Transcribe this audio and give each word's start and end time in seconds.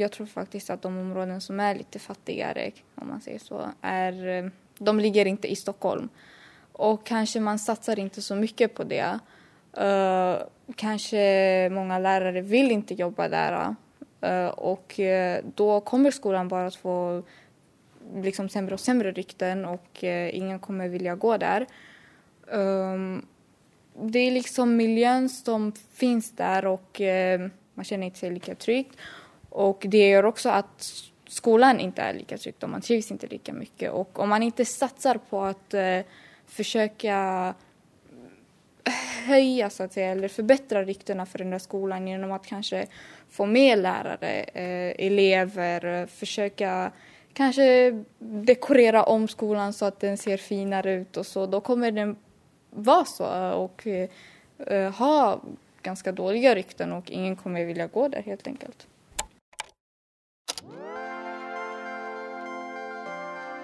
jag 0.00 0.12
tror 0.12 0.26
faktiskt 0.26 0.70
att 0.70 0.82
de 0.82 0.98
områden 0.98 1.40
som 1.40 1.60
är 1.60 1.74
lite 1.74 1.98
fattigare, 1.98 2.70
om 2.94 3.08
man 3.08 3.20
säger 3.20 3.38
så, 3.38 3.70
är, 3.80 4.28
eh, 4.28 4.50
de 4.78 5.00
ligger 5.00 5.26
inte 5.26 5.48
i 5.48 5.56
Stockholm. 5.56 6.08
Och 6.72 7.06
kanske 7.06 7.40
man 7.40 7.58
satsar 7.58 7.98
inte 7.98 8.22
så 8.22 8.34
mycket 8.34 8.74
på 8.74 8.84
det. 8.84 9.18
Uh, 9.80 10.46
kanske 10.76 11.68
många 11.72 11.98
lärare 11.98 12.40
vill 12.40 12.70
inte 12.70 12.94
jobba 12.94 13.28
där. 13.28 13.74
Uh, 14.26 14.48
och 14.48 14.98
uh, 14.98 15.36
då 15.54 15.80
kommer 15.80 16.10
skolan 16.10 16.48
bara 16.48 16.66
att 16.66 16.74
få 16.74 17.22
liksom 18.14 18.48
sämre 18.48 18.74
och 18.74 18.80
sämre 18.80 19.12
rykten 19.12 19.64
och 19.64 20.04
ingen 20.32 20.58
kommer 20.58 20.88
vilja 20.88 21.14
gå 21.14 21.36
där. 21.36 21.66
Um, 22.46 23.26
det 24.02 24.18
är 24.18 24.30
liksom 24.30 24.76
miljön 24.76 25.28
som 25.28 25.72
finns 25.72 26.30
där 26.30 26.66
och 26.66 27.00
man 27.74 27.84
känner 27.84 28.06
inte 28.06 28.18
sig 28.18 28.30
lika 28.30 28.54
tryggt. 28.54 28.96
Och 29.56 29.84
det 29.88 30.08
gör 30.08 30.24
också 30.24 30.48
att 30.48 30.92
skolan 31.26 31.80
inte 31.80 32.02
är 32.02 32.14
lika 32.14 32.38
trygg 32.38 32.54
och 32.62 32.68
man 32.68 32.80
trivs 32.80 33.10
inte 33.10 33.26
lika 33.26 33.52
mycket. 33.52 33.92
Och 33.92 34.18
om 34.18 34.28
man 34.28 34.42
inte 34.42 34.64
satsar 34.64 35.18
på 35.30 35.42
att 35.42 35.74
eh, 35.74 36.00
försöka 36.46 37.54
eh, 38.84 38.92
höja 39.26 39.70
så 39.70 39.82
att 39.82 39.92
säga, 39.92 40.10
eller 40.10 40.28
förbättra 40.28 40.84
ryktena 40.84 41.26
för 41.26 41.38
den 41.38 41.50
där 41.50 41.58
skolan 41.58 42.08
genom 42.08 42.32
att 42.32 42.46
kanske 42.46 42.86
få 43.30 43.46
med 43.46 43.78
lärare, 43.78 44.42
eh, 44.42 45.06
elever, 45.06 46.06
försöka 46.06 46.92
kanske 47.32 48.02
dekorera 48.18 49.02
om 49.02 49.28
skolan 49.28 49.72
så 49.72 49.84
att 49.84 50.00
den 50.00 50.18
ser 50.18 50.36
finare 50.36 50.92
ut 50.92 51.16
och 51.16 51.26
så. 51.26 51.46
Då 51.46 51.60
kommer 51.60 51.90
den 51.90 52.16
vara 52.70 53.04
så 53.04 53.52
och 53.52 53.86
eh, 53.86 54.92
ha 54.92 55.40
ganska 55.82 56.12
dåliga 56.12 56.54
rykten 56.54 56.92
och 56.92 57.10
ingen 57.10 57.36
kommer 57.36 57.64
vilja 57.64 57.86
gå 57.86 58.08
där 58.08 58.22
helt 58.22 58.46
enkelt. 58.46 58.86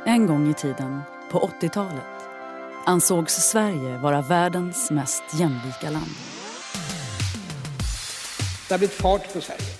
En 0.06 0.26
gång 0.26 0.50
i 0.50 0.54
tiden, 0.54 1.00
på 1.30 1.50
80-talet, 1.60 2.28
ansågs 2.86 3.32
Sverige 3.32 3.98
vara 3.98 4.22
världens 4.22 4.90
mest 4.90 5.22
jämlika 5.38 5.90
land. 5.90 6.10
Det 8.68 8.74
har 8.74 8.78
blivit 8.78 8.96
fart 8.96 9.32
på 9.32 9.40
Sverige. 9.40 9.74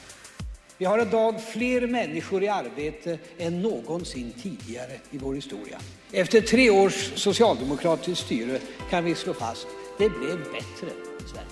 Vi 0.79 0.85
har 0.85 1.03
idag 1.03 1.43
fler 1.43 1.87
människor 1.87 2.43
i 2.43 2.49
arbete 2.49 3.19
än 3.39 3.63
någonsin 3.63 4.33
tidigare 4.43 4.93
i 5.11 5.19
vår 5.19 5.35
historia. 5.35 5.79
Efter 6.13 6.41
tre 6.41 6.71
års 6.71 7.13
socialdemokratiskt 7.15 8.25
styre 8.25 8.59
kan 8.91 9.05
vi 9.05 9.15
slå 9.15 9.35
fast 9.35 9.67
det 9.99 10.09
blev 10.09 10.39
bättre 10.39 10.87
i 11.25 11.29
Sverige. 11.29 11.47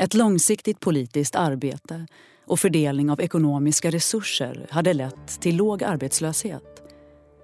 Ett 0.00 0.14
långsiktigt 0.14 0.80
politiskt 0.80 1.36
arbete 1.36 2.06
och 2.50 2.60
fördelning 2.60 3.10
av 3.10 3.20
ekonomiska 3.20 3.90
resurser 3.90 4.66
hade 4.70 4.92
lett 4.92 5.40
till 5.40 5.56
låg 5.56 5.84
arbetslöshet. 5.84 6.82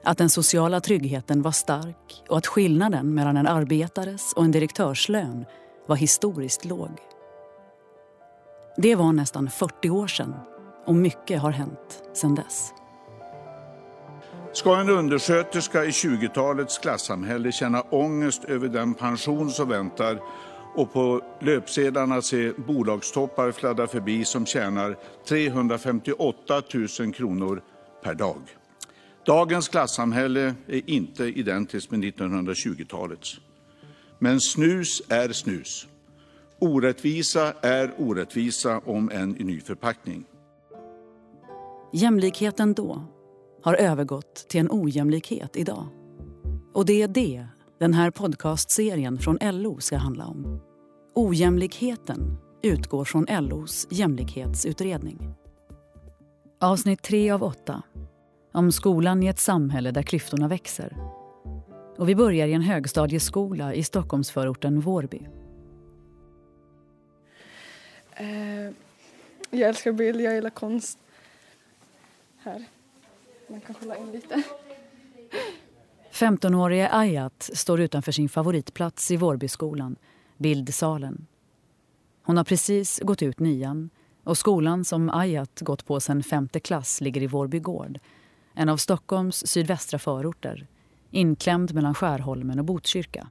Att 0.05 0.19
den 0.19 0.31
sociala 0.31 0.81
tryggheten 0.81 1.43
var 1.43 1.51
stark 1.51 2.23
och 2.29 2.39
att 2.39 2.47
skillnaden 2.47 3.15
mellan 3.15 3.37
en 3.37 3.47
arbetares 3.47 4.33
och 4.33 4.45
en 4.45 4.53
direktörslön 4.53 5.45
var 5.87 5.97
historiskt 5.97 6.65
låg. 6.65 6.91
Det 8.77 8.95
var 8.95 9.13
nästan 9.13 9.51
40 9.51 9.91
år 9.91 10.07
sedan 10.07 10.35
och 10.87 10.95
mycket 10.95 11.41
har 11.43 11.51
hänt 11.51 12.03
sedan 12.15 12.35
dess. 12.35 12.73
Ska 14.53 14.77
en 14.77 14.91
undersköterska 14.91 15.85
i 15.85 15.91
20-talets 15.91 16.79
klassamhälle 16.79 17.53
känna 17.53 17.81
ångest 17.81 18.45
över 18.45 18.69
den 18.69 18.95
pension 18.95 19.51
som 19.51 19.69
väntar 19.69 20.21
och 20.77 20.93
på 20.93 21.21
löpsedlarna 21.41 22.23
se 22.23 22.53
bolagstoppar 22.53 23.53
fladdra 23.53 23.87
förbi 23.87 24.25
som 24.25 24.47
tjänar 24.47 24.97
358 25.29 26.63
000 27.01 27.13
kronor 27.13 27.63
per 28.03 28.15
dag. 28.15 28.41
Dagens 29.27 29.69
klassamhälle 29.69 30.55
är 30.67 30.91
inte 30.91 31.25
identiskt 31.25 31.91
med 31.91 32.05
1920-talets. 32.05 33.41
Men 34.19 34.41
snus 34.41 35.03
är 35.09 35.33
snus. 35.33 35.87
Orättvisa 36.59 37.53
är 37.61 37.95
orättvisa, 37.99 38.81
om 38.85 39.11
än 39.11 39.41
i 39.41 39.45
ny 39.45 39.61
förpackning. 39.61 40.25
Jämlikheten 41.93 42.75
då 42.75 43.03
har 43.63 43.75
övergått 43.75 44.35
till 44.49 44.61
en 44.61 44.69
ojämlikhet 44.71 45.57
idag. 45.57 45.87
Och 46.73 46.87
det 46.87 47.03
är 47.03 47.09
det 47.09 47.47
den 47.79 47.95
här 47.95 48.11
podcastserien 48.11 49.19
från 49.19 49.39
LO 49.43 49.81
ska 49.81 49.97
handla 49.97 50.27
om. 50.27 50.61
Ojämlikheten 51.19 52.39
utgår 52.63 53.05
från 53.05 53.27
LOs 53.31 53.87
jämlikhetsutredning. 53.91 55.35
Avsnitt 56.61 57.03
3 57.03 57.31
av 57.31 57.43
8 57.43 57.83
om 58.53 58.73
skolan 58.73 59.23
i 59.23 59.27
ett 59.27 59.39
samhälle 59.39 59.91
där 59.91 60.03
klyftorna 60.03 60.49
växer. 60.49 60.97
Och 61.99 62.09
vi 62.09 62.15
börjar 62.15 62.47
i 62.47 62.53
en 62.53 62.63
högstadieskola 62.63 63.75
i 63.75 63.83
Stockholmsförorten 63.83 64.81
Vårby. 64.81 65.27
Uh, 68.21 68.73
jag 69.51 69.69
älskar 69.69 69.93
bild, 69.93 70.21
jag 70.21 70.35
gillar 70.35 70.51
konst. 70.51 70.99
Här. 72.39 72.65
Man 73.49 73.61
kan 73.61 73.75
hålla 73.81 73.97
in 73.97 74.13
lite. 74.13 74.43
15-årige 76.13 76.89
Ayat 76.93 77.51
står 77.53 77.81
utanför 77.81 78.13
sin 78.13 78.29
favoritplats 78.29 79.11
i 79.11 79.17
Vårbyskolan, 79.17 79.97
bildsalen. 80.39 81.27
Hon 82.23 82.37
har 82.37 82.45
precis 82.45 83.01
gått 83.05 83.23
ut 83.23 83.41
nian 83.41 83.91
och 84.25 84.39
skolan 84.39 84.85
som 84.85 85.11
Ayat 85.11 85.61
gått 85.61 85.87
på 85.87 86.01
sedan 86.01 86.23
femte 86.23 86.61
klass 86.61 87.01
ligger 87.01 87.23
i 87.23 87.27
Vårby 87.27 87.59
gård, 87.59 87.99
en 88.55 88.69
av 88.69 88.77
Stockholms 88.77 89.47
sydvästra 89.47 89.99
förorter, 89.99 90.67
inklämd 91.11 91.75
mellan 91.75 91.95
Skärholmen 91.95 92.59
och 92.59 92.65
Botkyrka. 92.65 93.29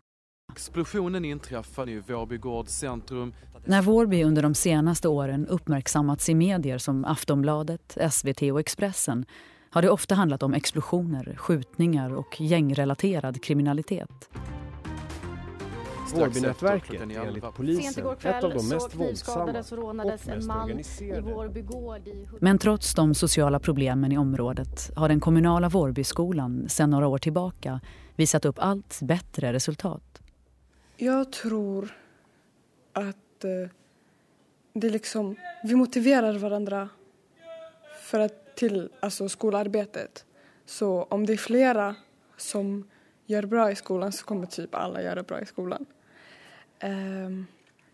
Explosionen 0.52 1.26
inträffade 1.26 1.92
i 1.92 2.00
Vårby 2.00 2.38
gårds 2.38 2.72
centrum. 2.72 3.34
När 3.66 3.82
Vårby 3.82 4.24
under 4.24 4.42
de 4.42 4.56
senaste 4.56 5.08
åren 5.08 5.48
uppmärksammats 5.48 6.30
i 6.30 6.36
medier 6.36 6.78
som 6.78 7.06
Aftonbladet, 7.06 7.98
SVT 8.12 8.42
och 8.42 8.60
Expressen 8.60 9.26
har 9.70 9.82
det 9.82 9.90
ofta 9.90 10.16
handlat 10.16 10.44
om 10.44 10.54
explosioner, 10.54 11.36
skjutningar 11.38 12.14
och 12.14 12.42
gängrelaterad 12.42 13.44
kriminalitet. 13.44 14.30
Vårbynätverket 16.16 17.02
är 17.02 17.28
enligt 17.28 17.44
polisen 17.56 18.08
ett 18.24 18.44
av 18.44 18.54
de 18.54 18.70
mest 18.70 18.96
våldsamma 18.96 19.44
och 19.44 19.54
mest 19.54 19.72
organiserade. 20.52 21.54
Men 22.40 22.58
trots 22.58 22.96
de 22.96 23.16
sociala 23.16 23.60
problemen 23.60 24.12
i 24.12 24.18
området 24.18 24.92
har 24.96 25.10
den 25.10 25.20
kommunala 25.20 25.70
Vårbyskolan 25.70 26.70
sedan 26.70 26.90
några 26.90 27.08
år 27.08 27.18
tillbaka 27.18 27.82
visat 28.16 28.46
upp 28.46 28.56
allt 28.60 29.00
bättre 29.02 29.54
resultat. 29.54 30.22
Jag 30.98 31.32
tror 31.32 31.94
att 32.94 33.44
eh, 33.44 33.70
det 34.74 34.90
liksom, 34.90 35.36
vi 35.64 35.76
motiverar 35.76 36.38
varandra 36.38 36.90
för 38.02 38.20
att 38.20 38.46
till 38.56 38.90
alltså 39.00 39.30
skolarbetet. 39.30 40.26
Så 40.66 41.04
om 41.04 41.26
det 41.26 41.34
är 41.34 41.38
flera 41.38 41.96
som 42.38 42.88
gör 43.26 43.46
bra 43.46 43.72
i 43.72 43.76
skolan 43.76 44.12
så 44.12 44.26
kommer 44.26 44.46
typ 44.46 44.76
alla 44.76 45.02
göra 45.02 45.24
bra 45.24 45.42
i 45.42 45.46
skolan. 45.46 45.86
Um, 46.84 47.48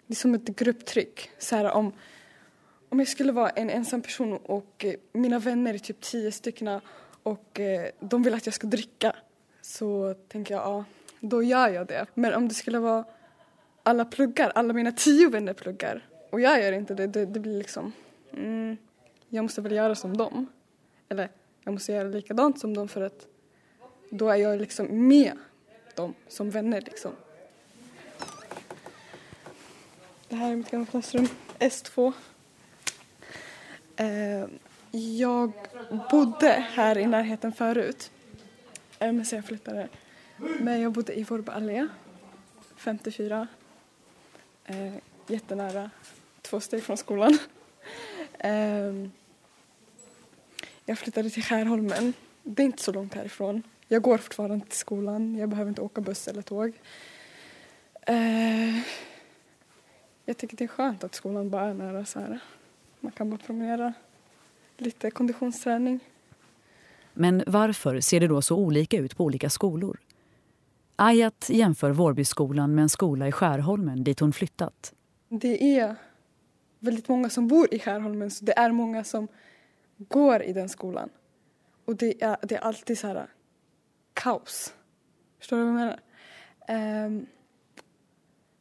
det 0.08 0.14
är 0.14 0.16
som 0.16 0.34
ett 0.34 0.46
grupptryck. 0.46 1.30
Så 1.38 1.56
här, 1.56 1.72
om, 1.72 1.94
om 2.90 3.00
jag 3.00 3.08
skulle 3.08 3.32
vara 3.32 3.50
en 3.50 3.70
ensam 3.70 4.02
person 4.02 4.38
och 4.38 4.86
eh, 4.86 4.94
mina 5.14 5.40
vänner 5.40 5.74
är 5.74 5.78
typ 5.78 6.02
tio 6.02 6.32
stycken 6.32 6.80
och 7.24 7.60
eh, 7.60 7.90
de 8.00 8.24
vill 8.24 8.34
att 8.34 8.46
jag 8.46 8.56
ska 8.56 8.68
dricka 8.68 9.16
så 9.62 10.16
tänker 10.28 10.54
jag 10.54 10.64
ja, 10.64 10.86
då 11.20 11.44
gör 11.44 11.70
jag 11.70 11.88
det. 11.88 12.06
Men 12.14 12.34
om 12.34 12.48
det 12.48 12.54
skulle 12.54 12.80
vara 12.80 13.04
alla 13.84 14.06
pluggar, 14.06 14.52
alla 14.56 14.74
mina 14.74 14.92
tio 14.92 15.30
vänner 15.30 15.54
pluggar 15.54 16.08
och 16.30 16.42
jag 16.42 16.64
gör 16.64 16.72
inte 16.72 16.94
det, 16.94 17.08
det, 17.08 17.26
det 17.26 17.40
blir 17.40 17.58
liksom 17.58 17.92
mm, 18.34 18.78
jag 19.30 19.44
måste 19.44 19.62
väl 19.62 19.72
göra 19.72 19.96
som 19.96 20.18
dem. 20.18 20.48
Eller 21.10 21.30
jag 21.64 21.74
måste 21.74 21.92
göra 21.92 22.08
likadant 22.08 22.60
som 22.60 22.74
dem 22.74 22.88
för 22.88 23.02
att 23.02 23.28
då 24.10 24.30
är 24.30 24.36
jag 24.36 24.60
liksom 24.60 25.08
med 25.08 25.32
dem 25.96 26.14
som 26.28 26.50
vänner 26.50 26.82
liksom. 26.82 27.12
Det 30.32 30.38
här 30.38 30.52
är 30.52 30.56
mitt 30.56 30.72
gamla 30.72 30.86
klassrum, 30.86 31.28
S2. 31.60 32.14
Eh, 33.96 34.46
jag 34.92 35.52
bodde 36.12 36.48
här 36.48 36.98
i 36.98 37.06
närheten 37.06 37.54
förut, 37.54 38.12
eh, 39.00 39.12
men 39.12 39.26
sen 39.26 39.38
jag 39.38 39.46
flyttade. 39.46 39.90
Men 40.60 40.82
jag 40.82 40.92
bodde 40.92 41.20
i 41.20 41.24
Vårby 41.24 41.52
allé, 41.52 41.88
54. 42.76 43.48
Eh, 44.66 44.94
jättenära, 45.28 45.90
två 46.42 46.60
steg 46.60 46.84
från 46.84 46.98
skolan. 46.98 47.38
Ehm, 48.40 49.12
jag 50.86 51.00
flyttade 51.00 51.30
till 51.30 51.44
Skärholmen. 51.44 52.14
Det 52.44 52.64
är 52.64 52.66
inte 52.66 52.84
så 52.84 52.92
långt 52.92 53.14
härifrån. 53.14 53.64
Jag 53.88 54.02
går 54.02 54.18
fortfarande 54.18 54.66
till 54.66 54.78
skolan. 54.78 55.36
Jag 55.36 55.50
behöver 55.50 55.70
inte 55.70 55.82
åka 55.82 56.02
buss 56.02 56.28
eller 56.28 56.42
tåg. 56.42 56.74
Eh, 58.02 58.82
jag 60.32 60.38
tycker 60.38 60.58
det 60.58 60.64
är 60.64 60.68
skönt 60.68 61.04
att 61.04 61.16
skolan 61.16 61.50
bara 61.50 61.70
är 61.70 61.74
nära 61.74 62.06
så 62.06 62.20
här. 62.20 62.40
Man 63.00 63.12
kan 63.12 63.30
bara 63.30 63.38
promenera, 63.38 63.94
lite 64.78 65.12
konditionsträning. 65.12 66.00
Men 67.14 67.44
varför 67.48 68.00
ser 68.00 68.20
det 68.20 68.28
då 68.28 68.42
så 68.42 68.56
olika 68.56 68.98
ut 68.98 69.18
på 69.18 69.24
olika 69.24 69.50
skolor? 69.50 70.00
Ayat 70.96 71.50
jämför 71.50 71.92
Vårbyskolan 71.92 72.76
med 72.76 72.82
en 72.82 72.90
skola 72.90 73.28
i 73.28 73.32
Skärholmen 73.32 74.04
dit 74.04 74.20
hon 74.20 74.34
flyttat. 74.34 74.94
Det 75.30 75.80
är 75.80 75.96
väldigt 76.80 77.08
många 77.08 77.30
som 77.30 77.48
bor 77.48 77.74
i 77.74 77.80
Skärholmen 77.80 78.32
så 78.32 78.46
det 78.46 78.58
är 78.58 78.72
många 78.72 79.04
som 79.04 79.28
går 79.98 80.44
i 80.44 80.54
den 80.54 80.70
skolan. 80.70 81.10
Och 81.86 81.96
det 81.96 82.24
är, 82.24 82.38
det 82.42 82.56
är 82.56 82.62
alltid 82.62 83.00
så 83.00 83.08
här 83.08 83.28
kaos. 84.14 84.74
Förstår 85.40 85.58
du 85.58 85.64
vad 85.64 85.72
jag 85.72 85.98
menar? 86.68 87.06
Um, 87.06 87.26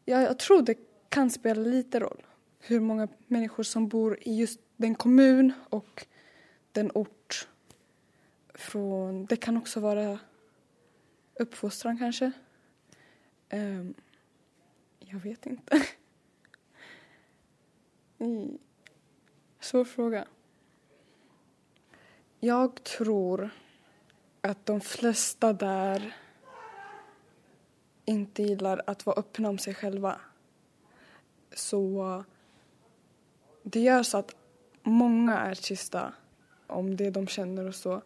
ja, 0.05 0.21
jag 0.21 0.39
tror 0.39 0.63
det 0.63 0.90
kan 1.11 1.31
spela 1.31 1.62
lite 1.62 2.01
roll 2.01 2.27
hur 2.59 2.81
många 2.81 3.09
människor 3.27 3.62
som 3.62 3.89
bor 3.89 4.19
i 4.21 4.35
just 4.35 4.61
den 4.77 4.95
kommun 4.95 5.53
och 5.71 6.07
den 6.73 6.91
ort. 6.95 7.49
Från, 8.55 9.27
det 9.27 9.37
kan 9.37 9.57
också 9.57 9.81
vara 9.81 10.19
uppfostran 11.35 11.99
kanske. 11.99 12.33
Um, 13.53 13.95
jag 14.99 15.19
vet 15.19 15.47
inte. 15.47 15.87
Svår 19.61 19.85
fråga. 19.85 20.27
Jag 22.41 22.85
tror 22.85 23.51
att 24.41 24.67
de 24.67 24.81
flesta 24.81 25.53
där 25.53 26.17
inte 28.05 28.43
gillar 28.43 28.83
att 28.87 29.07
vara 29.07 29.21
öppna 29.21 29.49
om 29.49 29.59
sig 29.59 29.75
själva. 29.75 30.21
Så 31.55 32.25
det 33.62 33.81
gör 33.81 34.02
så 34.02 34.19
att 34.19 34.37
många 34.82 35.38
är 35.38 35.55
tysta 35.55 36.12
om 36.67 36.97
det 36.97 37.11
de 37.11 37.26
känner 37.26 37.69
och 37.69 37.75
så. 37.75 38.02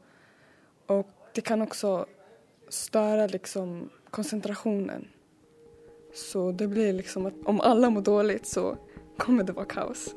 Och 0.87 1.11
det 1.35 1.41
kan 1.41 1.63
också 1.63 2.07
störa 2.69 3.27
liksom 3.27 3.91
koncentrationen. 4.11 5.09
Så 6.15 6.53
det 6.53 6.69
blir 6.69 6.93
liksom 6.93 7.27
att 7.27 7.35
om 7.45 7.61
alla 7.61 7.91
mår 7.91 8.03
dåligt 8.03 8.47
så 8.47 8.77
kommer 9.19 9.45
det 9.45 9.53
vara 9.53 9.67
kaos. 9.67 10.15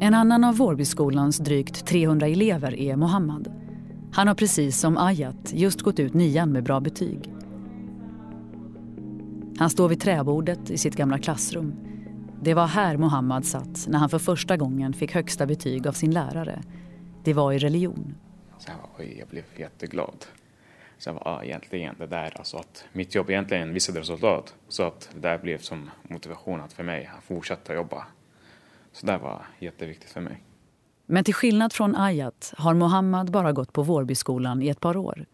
En 0.00 0.14
annan 0.14 0.44
av 0.44 0.56
Vårbyskolans 0.56 1.38
drygt 1.38 1.86
300 1.86 2.26
elever 2.26 2.74
är 2.74 2.96
Mohammad. 2.96 3.61
Han 4.14 4.28
har 4.28 4.34
precis 4.34 4.80
som 4.80 4.98
Ayat 4.98 5.52
just 5.52 5.82
gått 5.82 6.00
ut 6.00 6.14
nian 6.14 6.52
med 6.52 6.64
bra 6.64 6.80
betyg. 6.80 7.32
Han 9.58 9.70
står 9.70 9.88
vid 9.88 10.00
träbordet 10.00 10.70
i 10.70 10.78
sitt 10.78 10.96
gamla 10.96 11.18
klassrum. 11.18 11.74
Det 12.42 12.54
var 12.54 12.66
här 12.66 12.96
Mohammad 12.96 13.46
satt 13.46 13.86
när 13.88 13.98
han 13.98 14.08
för 14.08 14.18
första 14.18 14.56
gången 14.56 14.92
fick 14.92 15.12
högsta 15.14 15.46
betyg 15.46 15.86
av 15.86 15.92
sin 15.92 16.10
lärare. 16.10 16.62
Det 17.24 17.32
var 17.34 17.52
i 17.52 17.58
religion. 17.58 18.14
Så 18.58 18.70
jag, 18.70 18.76
oj, 18.98 19.16
jag 19.18 19.28
blev 19.28 19.44
jätteglad. 19.56 20.26
Så 20.98 21.08
jag 21.08 21.16
bara, 21.16 21.34
ah, 21.34 21.44
egentligen 21.44 21.94
det 21.98 22.06
där, 22.06 22.32
alltså 22.38 22.56
att 22.56 22.84
mitt 22.92 23.14
jobb 23.14 23.30
egentligen 23.30 23.74
visade 23.74 24.00
resultat. 24.00 24.54
Så 24.68 24.82
att 24.82 25.10
det 25.14 25.20
där 25.20 25.38
blev 25.38 25.58
som 25.58 25.90
motivation 26.02 26.60
att 26.60 26.72
för 26.72 26.82
mig 26.82 27.10
att 27.18 27.24
fortsätta 27.24 27.74
jobba. 27.74 28.06
Så 28.92 29.06
det 29.06 29.18
var 29.18 29.46
jätteviktigt 29.58 30.10
för 30.10 30.20
mig. 30.20 30.42
Men 31.12 31.24
till 31.24 31.34
skillnad 31.34 31.72
från 31.72 31.96
Ayat 31.96 32.54
har 32.56 32.74
Mohammad 32.74 33.30
bara 33.30 33.52
gått 33.52 33.72
på 33.72 33.82
Vårbyskolan 33.82 34.62
i 34.62 34.68
ett 34.68 34.80
par 34.80 34.96
år. 34.96 35.26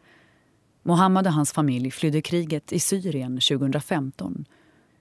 Mohammad 0.82 1.26
och 1.26 1.32
hans 1.32 1.52
familj 1.52 1.90
flydde 1.90 2.22
kriget 2.22 2.72
i 2.72 2.80
Syrien 2.80 3.40
2015. 3.40 4.44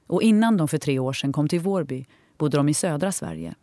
Och 0.07 0.21
innan 0.21 0.57
de 0.57 0.67
för 0.67 0.77
tre 0.77 0.99
år 0.99 1.13
sedan 1.13 1.33
kom 1.33 1.47
till 1.47 1.59
Vårby 1.59 2.05
bodde 2.37 2.57
de 2.57 2.69
i 2.69 2.73
södra 2.73 3.11
Sverige. 3.11 3.55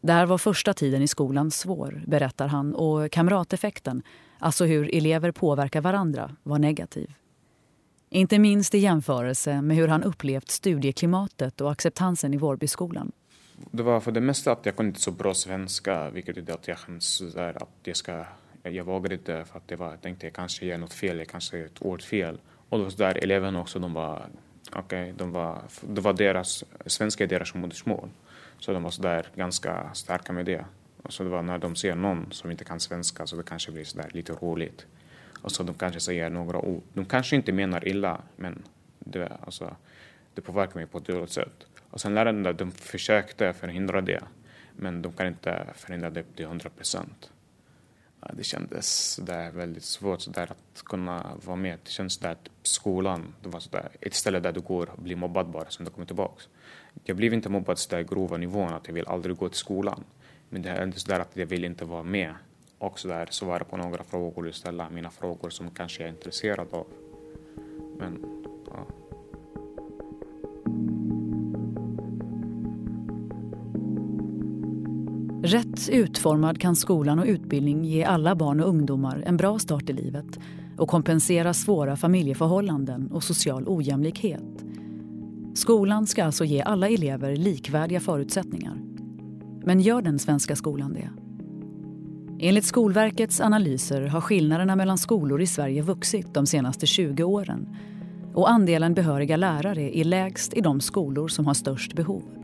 Där 0.00 0.26
var 0.26 0.38
första 0.38 0.74
tiden 0.74 1.02
i 1.02 1.08
skolan 1.08 1.50
svår, 1.50 2.02
berättar 2.06 2.48
han 2.48 2.74
och 2.74 3.12
kamrateffekten, 3.12 4.02
alltså 4.38 4.64
hur 4.64 4.94
elever 4.94 5.32
påverkar 5.32 5.80
varandra, 5.80 6.36
var 6.42 6.58
negativ. 6.58 7.14
Inte 8.10 8.38
minst 8.38 8.74
i 8.74 8.78
jämförelse 8.78 9.62
med 9.62 9.76
hur 9.76 9.88
han 9.88 10.02
upplevt 10.02 10.50
studieklimatet 10.50 11.60
och 11.60 11.72
acceptansen 11.72 12.34
i 12.34 12.36
Vårbyskolan. 12.36 13.12
Det 13.70 13.82
var 13.82 14.00
för 14.00 14.12
det 14.12 14.20
mesta 14.20 14.52
att 14.52 14.66
jag 14.66 14.76
kunde 14.76 14.88
inte 14.88 15.00
så 15.00 15.10
bra 15.10 15.34
svenska, 15.34 16.10
vilket 16.10 16.36
gjorde 16.36 16.54
att 16.54 16.68
jag 16.68 16.78
skäms 16.78 17.22
där 17.34 17.62
att 17.62 17.68
jag 17.82 17.96
ska 17.96 18.24
jag 18.62 18.84
vågade 18.84 19.14
inte 19.14 19.44
för 19.44 19.58
att 19.58 19.68
det 19.68 19.76
var, 19.76 19.90
jag 19.90 20.00
tänkte 20.00 20.26
jag 20.26 20.34
kanske 20.34 20.66
gör 20.66 20.78
något 20.78 20.92
fel, 20.92 21.18
jag 21.18 21.28
kanske 21.28 21.58
gör 21.58 21.66
ett 21.66 21.82
ord 21.82 22.02
fel. 22.02 22.40
Och 22.68 22.78
då 22.78 22.88
där 22.88 23.18
eleverna 23.24 23.60
också, 23.60 23.78
de 23.78 23.92
var, 23.92 24.26
okej, 24.72 25.02
okay, 25.02 25.12
de 25.12 25.32
var, 25.32 25.62
det 25.80 26.00
var 26.00 26.12
deras, 26.12 26.64
svenska 26.86 27.24
är 27.24 27.28
deras 27.28 27.54
modersmål. 27.54 28.08
Så 28.58 28.72
de 28.72 28.82
var 28.82 28.90
så 28.90 29.02
där 29.02 29.26
ganska 29.34 29.94
starka 29.94 30.32
med 30.32 30.46
det. 30.46 30.64
Och 31.02 31.12
så 31.12 31.22
det 31.22 31.30
var 31.30 31.42
när 31.42 31.58
de 31.58 31.76
ser 31.76 31.94
någon 31.94 32.32
som 32.32 32.50
inte 32.50 32.64
kan 32.64 32.80
svenska 32.80 33.26
så 33.26 33.36
det 33.36 33.42
kanske 33.42 33.72
blir 33.72 33.84
så 33.84 33.98
där 33.98 34.10
lite 34.12 34.32
roligt. 34.32 34.86
Och 35.42 35.52
så 35.52 35.62
de 35.62 35.74
kanske 35.74 36.00
säger 36.00 36.30
några 36.30 36.58
ord. 36.58 36.82
De 36.92 37.04
kanske 37.04 37.36
inte 37.36 37.52
menar 37.52 37.88
illa, 37.88 38.20
men 38.36 38.62
det, 38.98 39.32
alltså, 39.44 39.76
det 40.34 40.40
påverkar 40.40 40.74
mig 40.74 40.86
på 40.86 40.98
ett 40.98 41.06
dåligt 41.06 41.30
sätt. 41.30 41.66
Och 41.90 42.00
sen 42.00 42.14
lärarna, 42.14 42.52
de 42.52 42.70
försökte 42.72 43.52
förhindra 43.52 44.00
det, 44.00 44.22
men 44.76 45.02
de 45.02 45.12
kan 45.12 45.26
inte 45.26 45.66
förhindra 45.74 46.10
det 46.10 46.22
till 46.22 46.44
100 46.44 46.70
procent. 46.70 47.30
Det 48.32 48.44
kändes 48.44 49.16
där 49.16 49.50
väldigt 49.50 49.84
svårt 49.84 50.20
så 50.20 50.30
där 50.30 50.50
att 50.50 50.82
kunna 50.84 51.26
vara 51.44 51.56
med. 51.56 51.78
Det 51.84 51.90
kändes 51.90 52.18
där 52.18 52.32
att 52.32 52.48
skolan, 52.62 53.34
det 53.42 53.48
var 53.48 53.60
så 53.60 53.70
där, 53.70 53.88
ett 54.00 54.14
ställe 54.14 54.40
där 54.40 54.52
du 54.52 54.60
går 54.60 54.90
och 54.90 55.02
blir 55.02 55.16
mobbad 55.16 55.46
bara 55.46 55.70
sen 55.70 55.84
du 55.84 55.90
kommer 55.90 56.06
tillbaka. 56.06 56.42
Jag 57.04 57.16
blev 57.16 57.34
inte 57.34 57.48
mobbad 57.48 57.78
så 57.78 57.96
där 57.96 58.02
grova 58.02 58.36
nivån 58.36 58.74
att 58.74 58.86
jag 58.86 58.94
vill 58.94 59.06
aldrig 59.06 59.36
gå 59.36 59.48
till 59.48 59.58
skolan. 59.58 60.04
Men 60.48 60.62
det 60.62 60.70
är 60.70 60.82
ändå 60.82 60.96
så 60.96 61.08
där 61.08 61.20
att 61.20 61.36
jag 61.36 61.46
vill 61.46 61.64
inte 61.64 61.84
vara 61.84 62.02
med 62.02 62.34
och 62.78 62.98
så 62.98 63.08
där 63.08 63.26
svara 63.30 63.64
på 63.64 63.76
några 63.76 64.04
frågor 64.04 64.46
och 64.48 64.54
ställa 64.54 64.90
mina 64.90 65.10
frågor 65.10 65.50
som 65.50 65.70
kanske 65.70 66.02
jag 66.02 66.08
är 66.08 66.12
intresserad 66.12 66.68
av. 66.70 66.86
Men, 67.98 68.44
ja. 68.66 68.86
Rätt 75.48 75.88
utformad 75.88 76.60
kan 76.60 76.76
skolan 76.76 77.18
och 77.18 77.26
utbildning 77.26 77.84
ge 77.84 78.04
alla 78.04 78.34
barn 78.34 78.60
och 78.60 78.68
ungdomar 78.68 79.22
en 79.26 79.36
bra 79.36 79.58
start 79.58 79.90
i 79.90 79.92
livet 79.92 80.38
och 80.78 80.88
kompensera 80.88 81.54
svåra 81.54 81.96
familjeförhållanden 81.96 83.08
och 83.12 83.22
social 83.24 83.68
ojämlikhet. 83.68 84.64
Skolan 85.54 86.06
ska 86.06 86.24
alltså 86.24 86.44
ge 86.44 86.62
alla 86.62 86.88
elever 86.88 87.36
likvärdiga 87.36 88.00
förutsättningar. 88.00 88.76
Men 89.64 89.80
gör 89.80 90.02
den 90.02 90.18
svenska 90.18 90.56
skolan 90.56 90.92
det? 90.92 91.10
Enligt 92.46 92.64
Skolverkets 92.64 93.40
analyser 93.40 94.06
har 94.06 94.20
skillnaderna 94.20 94.76
mellan 94.76 94.98
skolor 94.98 95.42
i 95.42 95.46
Sverige 95.46 95.82
vuxit 95.82 96.34
de 96.34 96.46
senaste 96.46 96.86
20 96.86 97.22
åren 97.22 97.76
och 98.34 98.50
andelen 98.50 98.94
behöriga 98.94 99.36
lärare 99.36 99.98
är 99.98 100.04
lägst 100.04 100.54
i 100.54 100.60
de 100.60 100.80
skolor 100.80 101.28
som 101.28 101.46
har 101.46 101.54
störst 101.54 101.94
behov. 101.94 102.37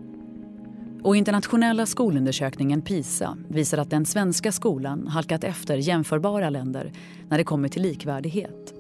Och 1.05 1.17
internationella 1.17 1.87
skolundersökningen 1.87 2.83
PISA 2.83 3.39
visar 3.49 3.79
att 3.79 3.91
den 3.91 4.07
svenska 4.07 4.53
skolan 4.53 5.07
halkat 5.07 5.45
efter 5.45 5.77
jämförbara 5.77 6.51
länder 6.51 6.93
när 7.29 7.39
det 7.39 7.45
kommer 7.45 7.69
till 7.69 7.83
likvärdighet. 7.83 8.75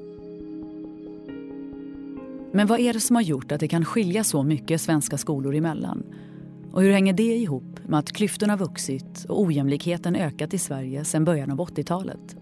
Men 2.52 2.66
vad 2.66 2.81
är 2.81 2.93
det 2.93 3.00
som 3.00 3.16
har 3.16 3.23
gjort 3.23 3.52
att 3.52 3.61
det 3.61 3.69
kan 3.69 3.85
skilja 3.85 4.25
så 4.25 4.43
mycket 4.43 4.81
svenska 4.81 5.19
skolor 5.19 5.54
emellan? 5.54 6.02
Och 6.73 6.83
hur 6.83 6.93
hänger 6.93 7.12
det 7.12 7.37
ihop 7.37 7.81
med 7.87 7.99
att 7.99 8.12
klyftorna 8.12 8.57
vuxit 8.57 9.25
och 9.28 9.40
ojämlikheten 9.40 10.16
ökat 10.16 10.54
i 10.54 10.59
Sverige 10.59 11.04
sedan 11.04 11.25
början 11.25 11.50
av 11.50 11.59
80-talet? 11.59 12.37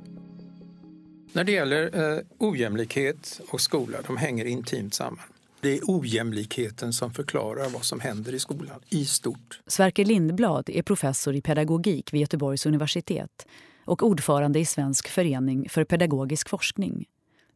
När 1.32 1.44
det 1.44 1.52
gäller 1.52 2.12
eh, 2.14 2.18
ojämlikhet 2.38 3.40
och 3.50 3.60
skola, 3.60 3.98
de 4.06 4.16
hänger 4.16 4.44
intimt 4.44 4.94
samman. 4.94 5.31
Det 5.62 5.78
är 5.78 5.80
ojämlikheten 5.82 6.92
som 6.92 7.12
förklarar 7.12 7.68
vad 7.68 7.84
som 7.84 8.00
händer 8.00 8.34
i 8.34 8.38
skolan 8.38 8.80
i 8.88 9.04
stort. 9.04 9.60
Sverker 9.66 10.04
Lindblad 10.04 10.68
är 10.68 10.82
professor 10.82 11.34
i 11.34 11.40
pedagogik 11.40 12.12
vid 12.12 12.20
Göteborgs 12.20 12.66
universitet 12.66 13.46
och 13.84 14.02
ordförande 14.02 14.58
i 14.58 14.64
Svensk 14.64 15.08
förening 15.08 15.68
för 15.68 15.84
pedagogisk 15.84 16.48
forskning. 16.48 17.04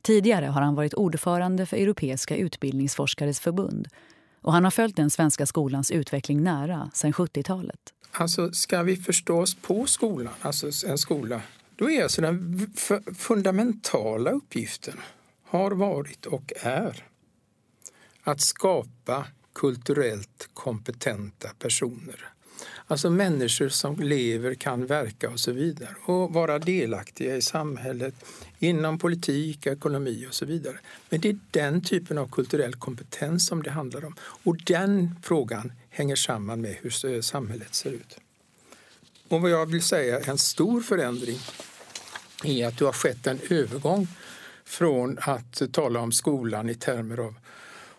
Tidigare 0.02 0.46
har 0.46 0.60
han 0.60 0.74
varit 0.74 0.94
ordförande 0.94 1.66
för 1.66 1.76
Europeiska 1.76 2.36
utbildningsforskares 2.36 3.40
förbund 3.40 3.88
och 4.40 4.52
han 4.52 4.64
har 4.64 4.70
följt 4.70 4.96
den 4.96 5.10
svenska 5.10 5.46
skolans 5.46 5.90
utveckling 5.90 6.42
nära 6.42 6.90
sedan 6.94 7.12
70-talet. 7.12 7.80
Alltså, 8.10 8.52
ska 8.52 8.82
vi 8.82 8.96
förstå 8.96 9.40
oss 9.40 9.54
på 9.54 9.86
skolan, 9.86 10.32
alltså 10.40 10.86
en 10.86 10.98
skola, 10.98 11.40
då 11.76 11.90
är 11.90 12.02
alltså 12.02 12.22
den 12.22 12.70
fundamentala 13.16 14.30
uppgiften 14.30 15.00
har 15.44 15.70
varit 15.70 16.26
och 16.26 16.52
är 16.62 17.04
att 18.26 18.40
skapa 18.40 19.26
kulturellt 19.52 20.48
kompetenta 20.54 21.48
personer 21.58 22.32
Alltså 22.88 23.10
människor 23.10 23.68
som 23.68 23.96
lever, 24.00 24.54
kan 24.54 24.86
verka 24.86 25.30
och 25.30 25.40
så 25.40 25.52
vidare 25.52 25.94
och 26.04 26.32
vara 26.32 26.58
delaktiga 26.58 27.36
i 27.36 27.42
samhället 27.42 28.14
inom 28.58 28.98
politik, 28.98 29.66
ekonomi 29.66 30.26
och 30.28 30.34
så 30.34 30.44
vidare. 30.44 30.78
Men 31.08 31.20
det 31.20 31.28
är 31.28 31.38
den 31.50 31.82
typen 31.82 32.18
av 32.18 32.30
kulturell 32.30 32.74
kompetens 32.74 33.46
som 33.46 33.62
det 33.62 33.70
handlar 33.70 34.04
om 34.04 34.14
och 34.20 34.56
den 34.56 35.14
frågan 35.22 35.72
hänger 35.90 36.16
samman 36.16 36.60
med 36.60 36.76
hur 36.80 37.20
samhället 37.20 37.74
ser 37.74 37.90
ut. 37.90 38.18
Och 39.28 39.40
vad 39.40 39.50
jag 39.50 39.66
vill 39.66 39.82
säga 39.82 40.20
en 40.20 40.38
stor 40.38 40.80
förändring 40.80 41.38
är 42.44 42.66
att 42.66 42.78
det 42.78 42.84
har 42.84 42.92
skett 42.92 43.26
en 43.26 43.40
övergång 43.50 44.08
från 44.64 45.18
att 45.20 45.62
tala 45.72 46.00
om 46.00 46.12
skolan 46.12 46.70
i 46.70 46.74
termer 46.74 47.18
av 47.18 47.34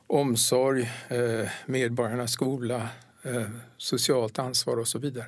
omsorg, 0.08 0.92
eh, 1.08 1.50
medborgarnas 1.66 2.32
skola, 2.32 2.90
eh, 3.24 3.50
socialt 3.78 4.40
ansvar 4.40 4.78
och 4.78 4.88
så 4.88 5.00
vidare 5.00 5.26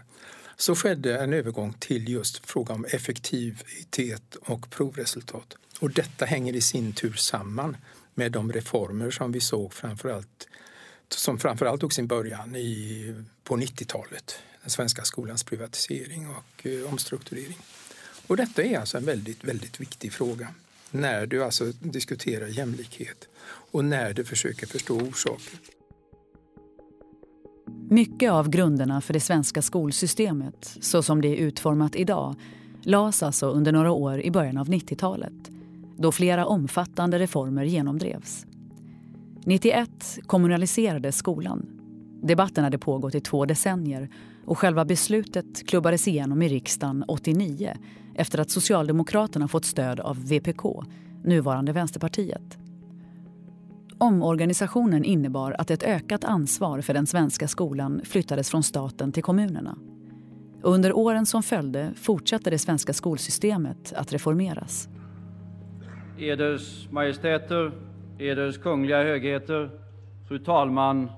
så 0.58 0.76
skedde 0.76 1.20
en 1.20 1.34
övergång 1.34 1.74
till 1.74 2.10
just 2.10 2.46
fråga 2.46 2.74
om 2.74 2.86
effektivitet 2.86 4.36
och 4.36 4.70
provresultat. 4.70 5.56
Och 5.80 5.92
detta 5.92 6.26
hänger 6.26 6.56
i 6.56 6.62
sin 6.62 6.94
tur 6.94 7.14
samman 7.14 7.78
med 8.14 8.32
de 8.32 8.52
reformer 8.54 9.12
som 9.12 9.32
vi 9.32 9.42
såg 9.42 9.74
framförallt 9.74 10.48
som 11.14 11.40
framförallt 11.40 11.82
tog 11.82 11.94
sin 11.94 12.08
början 12.08 12.56
i, 12.56 13.16
på 13.44 13.58
90-talet. 13.58 14.40
Den 14.62 14.70
svenska 14.70 15.04
skolans 15.04 15.44
privatisering 15.44 16.28
och 16.30 16.66
eh, 16.66 16.92
omstrukturering. 16.94 17.58
Och 18.28 18.38
detta 18.38 18.64
är 18.64 18.80
alltså 18.80 18.98
en 18.98 19.06
väldigt, 19.06 19.44
väldigt 19.44 19.80
viktig 19.80 20.14
fråga 20.14 20.54
när 20.92 21.26
du 21.26 21.44
alltså 21.44 21.66
diskuterar 21.80 22.48
jämlikhet 22.48 23.28
och 23.72 23.86
när 23.86 24.14
du 24.14 24.26
försöker 24.26 24.68
förstå 24.68 24.96
orsaker. 24.96 25.60
Mycket 27.90 28.32
av 28.32 28.50
grunderna 28.50 29.02
för 29.02 29.14
det 29.14 29.20
svenska 29.20 29.62
skolsystemet, 29.62 30.78
så 30.82 31.04
som 31.04 31.22
det 31.22 31.28
är 31.28 31.36
utformat 31.36 31.96
idag, 31.96 32.36
lades 32.82 33.24
alltså 33.24 33.50
under 33.50 33.72
några 33.72 33.92
år 33.92 34.22
i 34.22 34.32
början 34.32 34.58
av 34.58 34.68
90-talet 34.68 35.50
då 36.00 36.12
flera 36.12 36.46
omfattande 36.46 37.20
reformer 37.20 37.64
genomdrevs. 37.64 38.46
91 39.46 40.20
kommunaliserades 40.26 41.18
skolan. 41.18 41.66
Debatten 42.24 42.64
hade 42.64 42.78
pågått 42.78 43.16
i 43.16 43.22
två 43.22 43.46
decennier 43.46 44.10
och 44.46 44.58
själva 44.58 44.86
beslutet 44.86 45.68
klubbades 45.68 46.08
igenom 46.08 46.42
i 46.42 46.48
riksdagen 46.48 47.04
89 47.08 47.78
efter 48.20 48.40
att 48.40 48.50
Socialdemokraterna 48.50 49.48
fått 49.48 49.66
stöd 49.66 50.00
av 50.00 50.28
VPK, 50.28 50.84
nuvarande 51.24 51.72
Vänsterpartiet. 51.72 52.58
Omorganisationen 53.98 55.04
innebar 55.04 55.56
att 55.60 55.72
ett 55.72 55.84
ökat 55.84 56.24
ansvar 56.24 56.82
för 56.82 56.94
den 56.94 57.08
svenska 57.08 57.48
skolan 57.48 58.02
flyttades 58.04 58.50
från 58.50 58.64
staten 58.64 59.12
till 59.12 59.24
kommunerna. 59.24 59.78
Under 60.62 60.94
åren 60.94 61.26
som 61.26 61.44
följde 61.44 61.92
fortsatte 61.96 62.50
det 62.50 62.58
svenska 62.58 62.94
skolsystemet 62.94 63.94
att 63.96 64.14
reformeras. 64.14 64.90
Eders 66.18 66.90
Majestäter, 66.92 67.72
Eders 68.20 68.58
Kungliga 68.58 69.04
Högheter, 69.04 69.70
Fru 70.28 70.40
talman, 70.40 71.12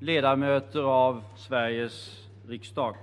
ledamöter 0.00 0.82
av 0.82 1.22
Sveriges 1.36 2.26
riksdag. 2.48 2.96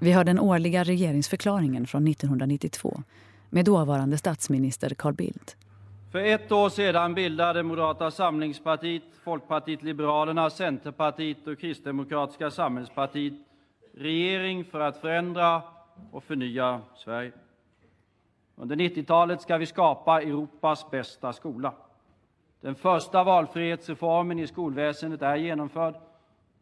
Vi 0.00 0.12
har 0.12 0.24
den 0.24 0.38
årliga 0.38 0.84
regeringsförklaringen 0.84 1.86
från 1.86 2.08
1992 2.08 3.02
med 3.50 3.64
dåvarande 3.64 4.18
statsminister 4.18 4.94
Carl 4.94 5.14
Bildt. 5.14 5.56
För 6.12 6.18
ett 6.18 6.52
år 6.52 6.68
sedan 6.68 7.14
bildade 7.14 7.62
Moderata 7.62 8.10
samlingspartiet, 8.10 9.02
Folkpartiet 9.24 9.82
liberalerna, 9.82 10.50
Centerpartiet 10.50 11.46
och 11.46 11.58
Kristdemokratiska 11.58 12.50
samhällspartiet 12.50 13.34
regering 13.94 14.64
för 14.64 14.80
att 14.80 14.96
förändra 14.96 15.62
och 16.10 16.24
förnya 16.24 16.80
Sverige. 16.96 17.32
Under 18.56 18.76
90-talet 18.76 19.42
ska 19.42 19.56
vi 19.56 19.66
skapa 19.66 20.22
Europas 20.22 20.90
bästa 20.90 21.32
skola. 21.32 21.74
Den 22.60 22.74
första 22.74 23.24
valfrihetsreformen 23.24 24.38
i 24.38 24.46
skolväsendet 24.46 25.22
är 25.22 25.36
genomförd. 25.36 25.94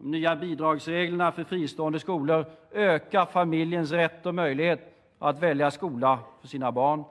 De 0.03 0.11
nya 0.11 0.37
bidragsreglerna 0.37 1.33
för 1.33 1.45
fristående 1.45 2.01
skolor 2.01 2.47
ökar 2.73 3.27
familjens 3.27 3.91
rätt 3.91 4.27
och 4.27 4.35
möjlighet 4.35 4.81
att 5.19 5.43
välja 5.43 5.71
skola 5.71 6.19
för 6.41 6.49
sina 6.49 6.73
barn. 6.73 7.05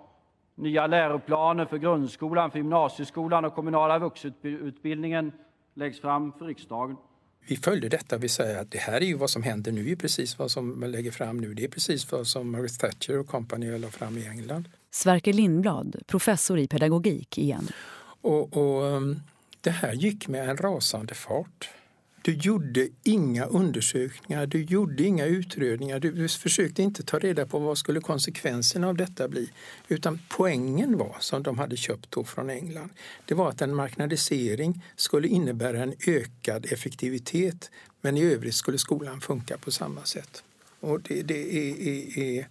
Nya 0.55 0.88
läroplaner 0.88 1.65
för 1.65 1.77
grundskolan, 1.77 2.51
för 2.51 2.57
gymnasieskolan 2.57 3.45
och 3.45 3.55
kommunala 3.55 4.00
vuxenutbildningen 4.00 5.31
läggs 5.74 6.01
fram 6.01 6.33
för 6.33 6.45
riksdagen. 6.45 6.98
Vi 7.48 7.55
följde 7.55 7.89
detta, 7.89 8.17
vi 8.17 8.29
säger 8.29 8.62
att 8.62 8.71
det 8.71 8.77
här 8.77 9.01
är 9.01 9.05
ju 9.05 9.17
vad 9.17 9.29
som 9.29 9.43
händer 9.43 9.71
nu, 9.71 9.91
är 9.91 9.95
precis 9.95 10.39
vad 10.39 10.51
som 10.51 10.79
man 10.79 10.91
lägger 10.91 11.12
fram 11.12 11.38
nu. 11.38 11.53
Det 11.53 11.63
är 11.63 11.69
precis 11.69 12.12
vad 12.12 12.27
som 12.27 12.51
Margaret 12.51 12.79
Thatcher 12.79 13.19
och 13.19 13.27
company 13.27 13.77
la 13.77 13.88
fram 13.88 14.17
i 14.17 14.27
England. 14.27 14.69
Sverker 14.91 15.33
Lindblad, 15.33 15.95
professor 16.07 16.60
i 16.60 16.67
pedagogik 16.67 17.38
igen. 17.38 17.67
Och, 18.21 18.57
och 18.57 18.83
um, 18.83 19.19
det 19.62 19.69
här 19.71 19.93
gick 19.93 20.27
med 20.27 20.50
en 20.50 20.57
rasande 20.57 21.13
fart. 21.13 21.69
Du 22.24 22.34
gjorde 22.34 22.90
inga 23.04 23.46
undersökningar, 23.46 24.46
du 24.46 24.63
gjorde 24.63 25.04
inga 25.04 25.25
utredningar, 25.25 26.00
du 26.00 26.28
försökte 26.30 26.84
inte 26.84 27.04
ta 27.04 27.20
reda 27.20 27.46
på 27.46 27.60
vad 27.60 27.78
skulle 27.78 28.01
konsekvenserna 28.01 28.88
av 28.88 28.96
detta 28.96 29.28
bli. 29.28 29.50
Utan 29.88 30.20
poängen 30.30 30.98
var, 30.98 31.16
som 31.20 31.44
de 31.44 31.60
hade 31.60 31.78
köpt 31.78 32.12
då 32.12 32.24
från 32.24 32.50
England, 32.50 32.90
det 33.25 33.36
var 33.36 33.50
att 33.50 33.62
en 33.62 33.75
marknadisering 33.75 34.84
skulle 34.96 35.28
innebära 35.28 35.84
en 35.84 35.94
ökad 36.08 36.66
effektivitet 36.66 37.72
men 38.01 38.18
i 38.18 38.24
övrigt 38.24 38.56
skulle 38.56 38.78
skolan 38.78 39.22
funka 39.22 39.58
på 39.58 39.72
samma 39.72 40.04
sätt. 40.04 40.44
Och 40.80 41.01
det, 41.01 41.22
det, 41.22 41.58
är, 41.58 41.88
är, 41.88 42.20
är, 42.20 42.48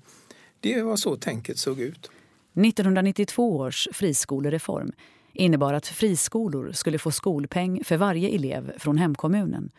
det 0.61 0.83
var 0.83 0.97
så 0.97 1.17
tänket 1.17 1.59
såg 1.59 1.81
ut. 1.81 2.11
1992 2.55 3.57
års 3.57 3.89
friskolereform 3.93 4.93
innebar 5.33 5.75
att 5.75 5.87
friskolor 5.87 6.73
skulle 6.73 6.99
få 6.99 7.11
skolpeng 7.11 7.85
för 7.85 7.97
varje 7.97 8.29
elev 8.29 8.79
från 8.79 8.99
hemkommunen 8.99 9.71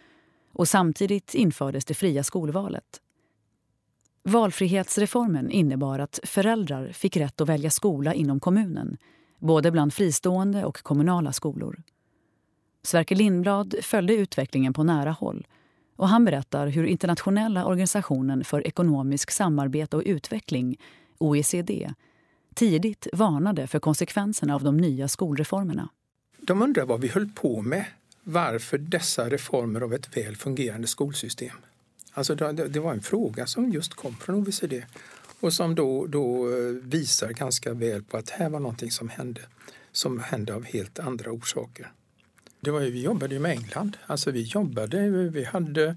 och 0.54 0.68
samtidigt 0.68 1.34
infördes 1.34 1.86
det 1.86 1.94
fria 1.94 2.24
skolvalet. 2.24 3.02
Valfrihetsreformen 4.24 5.52
innebar 5.52 6.00
att 6.00 6.20
föräldrar 6.24 6.92
fick 6.92 7.18
rätt 7.18 7.42
att 7.42 7.50
välja 7.50 7.72
skola 7.72 8.14
inom 8.14 8.40
kommunen 8.40 8.98
både 9.40 9.72
bland 9.72 9.94
fristående 9.94 10.66
och 10.66 10.84
kommunala 10.84 11.34
skolor. 11.34 11.84
Sverker 12.84 13.16
Lindblad 13.16 13.76
följde 13.82 14.14
utvecklingen 14.16 14.74
på 14.74 14.84
nära 14.84 15.12
håll 15.12 15.48
och 15.96 16.08
han 16.08 16.26
berättar 16.26 16.68
hur 16.68 16.86
Internationella 16.86 17.66
organisationen 17.66 18.44
för 18.44 18.68
ekonomisk 18.68 19.32
samarbete 19.32 19.98
och 19.98 20.04
utveckling, 20.06 20.78
OECD, 21.18 21.94
tidigt 22.56 23.08
varnade 23.14 23.68
för 23.68 23.80
konsekvenserna 23.80 24.56
av 24.56 24.64
de 24.64 24.78
nya 24.78 25.08
skolreformerna. 25.08 25.90
De 26.38 26.62
undrar 26.62 26.86
vad 26.86 27.02
vi 27.02 27.08
höll 27.08 27.30
på 27.30 27.62
med. 27.62 27.86
Varför 28.24 28.78
dessa 28.78 29.30
reformer 29.30 29.82
av 29.82 29.94
ett 29.94 30.18
väl 30.18 30.36
fungerande 30.36 30.88
skolsystem? 30.88 31.56
Alltså 32.14 32.36
det 32.36 32.80
var 32.80 32.94
en 32.94 33.02
fråga 33.02 33.48
som 33.48 33.70
just 33.70 33.94
kom 33.94 34.16
från 34.16 34.36
OECD 34.36 34.86
och 35.40 35.54
som 35.54 35.76
då, 35.76 36.08
då 36.08 36.50
eh, 36.50 36.56
visar 36.84 37.30
ganska 37.30 37.74
väl 37.74 38.04
på 38.04 38.18
att 38.18 38.30
här 38.30 38.50
var 38.50 38.60
någonting 38.60 38.92
som 38.92 39.10
hände 39.10 39.42
som 39.92 40.20
hände 40.20 40.56
av 40.56 40.66
helt 40.66 41.00
andra 41.00 41.32
orsaker. 41.32 41.92
Det 42.60 42.72
var, 42.72 42.80
vi 42.80 43.02
jobbade 43.02 43.36
ju 43.36 43.40
med 43.40 43.52
England. 43.52 43.98
Alltså 44.06 44.32
vi 44.32 44.42
jobbade, 44.42 45.10
vi 45.10 45.44
hade 45.44 45.96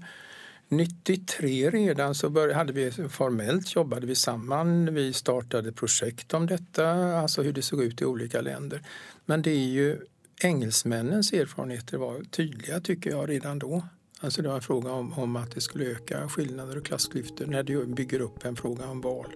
93 0.69 1.69
redan 1.69 2.15
så 2.15 2.29
började, 2.29 2.53
hade 2.53 2.73
vi 2.73 2.91
formellt 2.91 3.75
jobbade 3.75 4.07
vi 4.07 4.15
samman. 4.15 4.93
Vi 4.93 5.13
startade 5.13 5.71
projekt 5.71 6.33
om 6.33 6.47
detta, 6.47 6.89
alltså 7.17 7.41
hur 7.41 7.53
det 7.53 7.61
såg 7.61 7.83
ut 7.83 8.01
i 8.01 8.05
olika 8.05 8.41
länder. 8.41 8.81
Men 9.25 9.41
det 9.41 9.51
är 9.51 9.67
ju 9.67 9.99
engelsmännens 10.43 11.33
erfarenheter 11.33 11.97
var 11.97 12.23
tydliga 12.23 12.79
tycker 12.79 13.09
jag 13.09 13.29
redan 13.29 13.59
då. 13.59 13.83
Alltså 14.19 14.41
det 14.41 14.47
var 14.47 14.55
en 14.55 14.61
fråga 14.61 14.91
om, 14.91 15.13
om 15.13 15.35
att 15.35 15.51
det 15.51 15.61
skulle 15.61 15.85
öka 15.85 16.29
skillnader 16.29 16.77
och 16.77 16.85
klassklyftor 16.85 17.45
när 17.45 17.63
du 17.63 17.85
bygger 17.85 18.19
upp 18.19 18.45
en 18.45 18.55
fråga 18.55 18.87
om 18.87 19.01
val. 19.01 19.35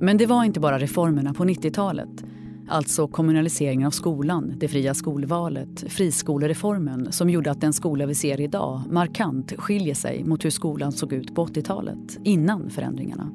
Men 0.00 0.16
det 0.16 0.26
var 0.26 0.44
inte 0.44 0.60
bara 0.60 0.78
reformerna 0.78 1.34
på 1.34 1.44
90-talet 1.44 2.24
Alltså 2.70 3.08
kommunaliseringen 3.08 3.86
av 3.86 3.90
skolan, 3.90 4.54
det 4.56 4.68
fria 4.68 4.94
skolvalet, 4.94 5.92
friskolereformen 5.92 7.12
som 7.12 7.30
gjorde 7.30 7.50
att 7.50 7.60
den 7.60 7.72
skola 7.72 8.06
vi 8.06 8.14
ser 8.14 8.40
idag 8.40 8.82
markant 8.90 9.52
skiljer 9.58 9.94
sig 9.94 10.24
mot 10.24 10.44
hur 10.44 10.50
skolan 10.50 10.92
såg 10.92 11.12
ut 11.12 11.34
på 11.34 11.46
80-talet, 11.46 12.18
innan 12.24 12.70
förändringarna. 12.70 13.30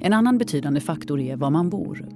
En 0.00 0.12
annan 0.12 0.38
betydande 0.38 0.80
faktor 0.80 1.20
är 1.20 1.36
var 1.36 1.50
man 1.50 1.70
bor. 1.70 2.08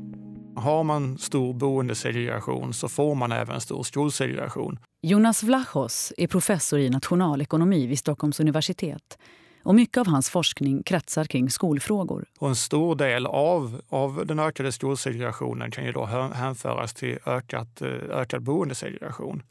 Har 0.56 0.84
man 0.84 1.18
stor 1.18 1.54
boendesegregation 1.54 2.74
så 2.74 2.88
får 2.88 3.14
man 3.14 3.32
även 3.32 3.60
stor 3.60 3.82
skolsegregation. 3.82 4.78
Jonas 5.02 5.42
Vlachos 5.42 6.12
är 6.16 6.26
professor 6.26 6.78
i 6.78 6.90
nationalekonomi 6.90 7.86
vid 7.86 7.98
Stockholms 7.98 8.40
universitet 8.40 9.18
och 9.66 9.75
mycket 9.75 9.96
av 9.96 10.06
hans 10.06 10.30
forskning 10.30 10.82
kretsar 10.82 11.25
kring 11.25 11.50
skolfrågor. 11.50 12.25
Och 12.38 12.49
en 12.49 12.56
stor 12.56 12.94
del 12.94 13.26
av, 13.26 13.80
av 13.88 14.26
den 14.26 14.38
ökade 14.38 14.73
skolsegregationen 14.73 15.70
kan 15.70 15.85
ju 15.85 15.92
då 15.92 16.04
hänföras 16.35 16.94
till 16.94 17.18
ökat, 17.26 17.82
eh, 17.82 17.88
ökad 18.11 18.42
boendesegregation. 18.42 19.42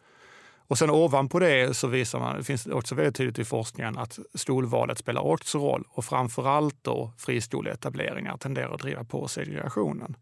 Och 0.67 0.77
sen 0.77 0.89
ovanpå 0.89 1.39
det 1.39 1.77
så 1.77 1.87
visar 1.87 2.19
man, 2.19 2.37
det 2.37 2.43
finns 2.43 2.67
också 2.67 2.95
väldigt 2.95 3.15
tydligt 3.15 3.39
i 3.39 3.45
forskningen 3.45 3.97
att 3.97 4.19
skolvalet 4.33 4.97
spelar 4.97 5.21
också 5.21 5.57
roll 5.59 5.83
och 5.89 6.05
framförallt 6.05 6.75
då 6.81 7.11
friskoleetableringar 7.17 8.37
tenderar 8.37 8.73
att 8.73 8.81
driva 8.81 9.03
på 9.03 9.27
segregationen. 9.27 10.15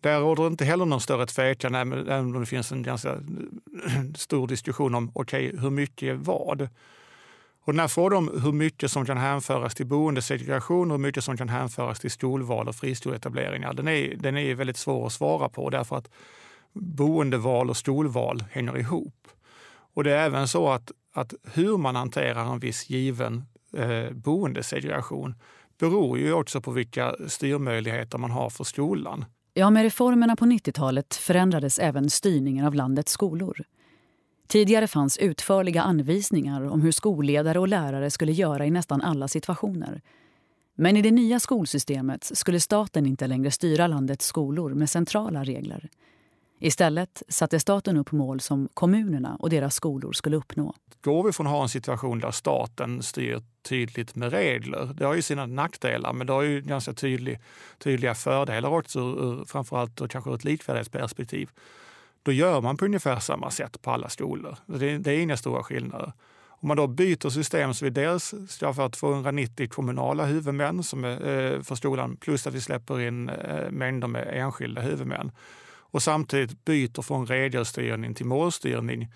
Där 0.00 0.20
råder 0.20 0.46
inte 0.46 0.64
heller 0.64 0.84
någon 0.84 1.00
större 1.00 1.26
tvekan, 1.26 1.74
även 1.74 2.10
om 2.10 2.40
det 2.40 2.46
finns 2.46 2.72
en 2.72 2.82
ganska 2.82 3.12
eh, 3.12 4.02
stor 4.14 4.46
diskussion 4.46 4.94
om 4.94 5.10
okej, 5.14 5.48
okay, 5.48 5.60
hur 5.60 5.70
mycket 5.70 6.08
är 6.08 6.14
vad? 6.14 6.68
Och 7.64 7.72
den 7.72 7.80
här 7.80 7.88
frågan 7.88 8.18
om 8.18 8.40
hur 8.42 8.52
mycket 8.52 8.90
som 8.90 9.06
kan 9.06 9.16
hänföras 9.16 9.74
till 9.74 9.86
boendesegregation 9.86 10.90
och 10.90 10.96
hur 10.96 11.02
mycket 11.02 11.24
som 11.24 11.36
kan 11.36 11.48
hänföras 11.48 12.00
till 12.00 12.10
skolval 12.10 12.68
och 12.68 12.74
friskoleetableringar, 12.74 13.74
den 13.74 13.88
är, 13.88 14.14
den 14.16 14.36
är 14.36 14.54
väldigt 14.54 14.76
svår 14.76 15.06
att 15.06 15.12
svara 15.12 15.48
på 15.48 15.70
därför 15.70 15.96
att 15.96 16.08
boendeval 16.72 17.70
och 17.70 17.76
skolval 17.76 18.44
hänger 18.50 18.78
ihop. 18.78 19.28
Och 19.94 20.04
det 20.04 20.12
är 20.12 20.26
även 20.26 20.48
så 20.48 20.70
att, 20.70 20.90
att 21.14 21.34
hur 21.54 21.76
man 21.76 21.96
hanterar 21.96 22.52
en 22.52 22.58
viss 22.58 22.90
given 22.90 23.44
eh, 23.76 24.10
boendesegregation 24.10 25.34
beror 25.78 26.18
ju 26.18 26.32
också 26.32 26.60
på 26.60 26.70
vilka 26.70 27.14
styrmöjligheter 27.28 28.18
man 28.18 28.30
har 28.30 28.50
för 28.50 28.64
skolan. 28.64 29.24
Ja, 29.54 29.70
med 29.70 29.82
reformerna 29.82 30.36
på 30.36 30.44
90-talet 30.44 31.14
förändrades 31.14 31.78
även 31.78 32.10
styrningen 32.10 32.66
av 32.66 32.74
landets 32.74 33.12
skolor. 33.12 33.64
Tidigare 34.52 34.86
fanns 34.86 35.18
utförliga 35.18 35.82
anvisningar 35.82 36.62
om 36.62 36.82
hur 36.82 36.92
skolledare 36.92 37.58
och 37.58 37.68
lärare 37.68 38.10
skulle 38.10 38.32
göra 38.32 38.66
i 38.66 38.70
nästan 38.70 39.00
alla 39.00 39.28
situationer. 39.28 40.00
Men 40.74 40.96
i 40.96 41.02
det 41.02 41.10
nya 41.10 41.40
skolsystemet 41.40 42.24
skulle 42.24 42.60
staten 42.60 43.06
inte 43.06 43.26
längre 43.26 43.50
styra 43.50 43.86
landets 43.86 44.26
skolor 44.26 44.74
med 44.74 44.90
centrala 44.90 45.44
regler. 45.44 45.88
Istället 46.60 47.22
satte 47.28 47.60
staten 47.60 47.96
upp 47.96 48.12
mål 48.12 48.40
som 48.40 48.68
kommunerna 48.74 49.36
och 49.38 49.50
deras 49.50 49.74
skolor 49.74 50.12
skulle 50.12 50.36
uppnå. 50.36 50.74
Går 51.00 51.24
vi 51.24 51.32
från 51.32 51.46
att 51.46 51.52
ha 51.52 51.62
en 51.62 51.68
situation 51.68 52.18
där 52.18 52.30
staten 52.30 53.02
styr 53.02 53.42
tydligt 53.68 54.14
med 54.14 54.32
regler, 54.32 54.94
det 54.94 55.04
har 55.04 55.14
ju 55.14 55.22
sina 55.22 55.46
nackdelar 55.46 56.12
men 56.12 56.26
det 56.26 56.32
har 56.32 56.42
ju 56.42 56.60
ganska 56.60 56.92
tydlig, 56.92 57.40
tydliga 57.78 58.14
fördelar 58.14 58.70
också, 58.70 59.44
framförallt 59.46 60.00
och 60.00 60.10
kanske 60.10 60.30
ur 60.30 60.34
ett 60.34 60.44
likvärdighetsperspektiv. 60.44 61.50
Då 62.22 62.32
gör 62.32 62.60
man 62.60 62.76
på 62.76 62.84
ungefär 62.84 63.20
samma 63.20 63.50
sätt 63.50 63.82
på 63.82 63.90
alla 63.90 64.08
skolor. 64.08 64.56
Det, 64.66 64.98
det 64.98 65.10
är 65.12 65.20
inga 65.20 65.36
stora 65.36 65.62
skillnader. 65.62 66.12
Om 66.62 66.68
man 66.68 66.76
då 66.76 66.86
byter 66.86 67.30
system 67.30 67.74
så 67.74 67.84
vi 67.84 67.90
dels 67.90 68.34
skaffar 68.60 68.88
290 68.88 69.68
kommunala 69.68 70.24
huvudmän 70.24 70.82
som 70.82 71.04
är, 71.04 71.10
eh, 71.10 71.62
för 71.62 71.74
skolan 71.74 72.16
plus 72.16 72.46
att 72.46 72.54
vi 72.54 72.60
släpper 72.60 73.00
in 73.00 73.28
eh, 73.28 73.70
mängder 73.70 74.08
med 74.08 74.28
enskilda 74.32 74.80
huvudmän 74.80 75.32
och 75.92 76.02
samtidigt 76.02 76.64
byter 76.64 77.02
från 77.02 77.26
regelstyrning 77.26 78.14
till 78.14 78.26
målstyrning 78.26 79.12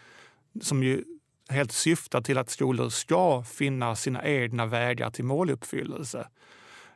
som 0.62 0.82
ju 0.82 1.04
helt 1.48 1.72
syftar 1.72 2.20
till 2.20 2.38
att 2.38 2.50
skolor 2.50 2.88
ska 2.88 3.42
finna 3.42 3.96
sina 3.96 4.24
egna 4.24 4.66
vägar 4.66 5.10
till 5.10 5.24
måluppfyllelse. 5.24 6.28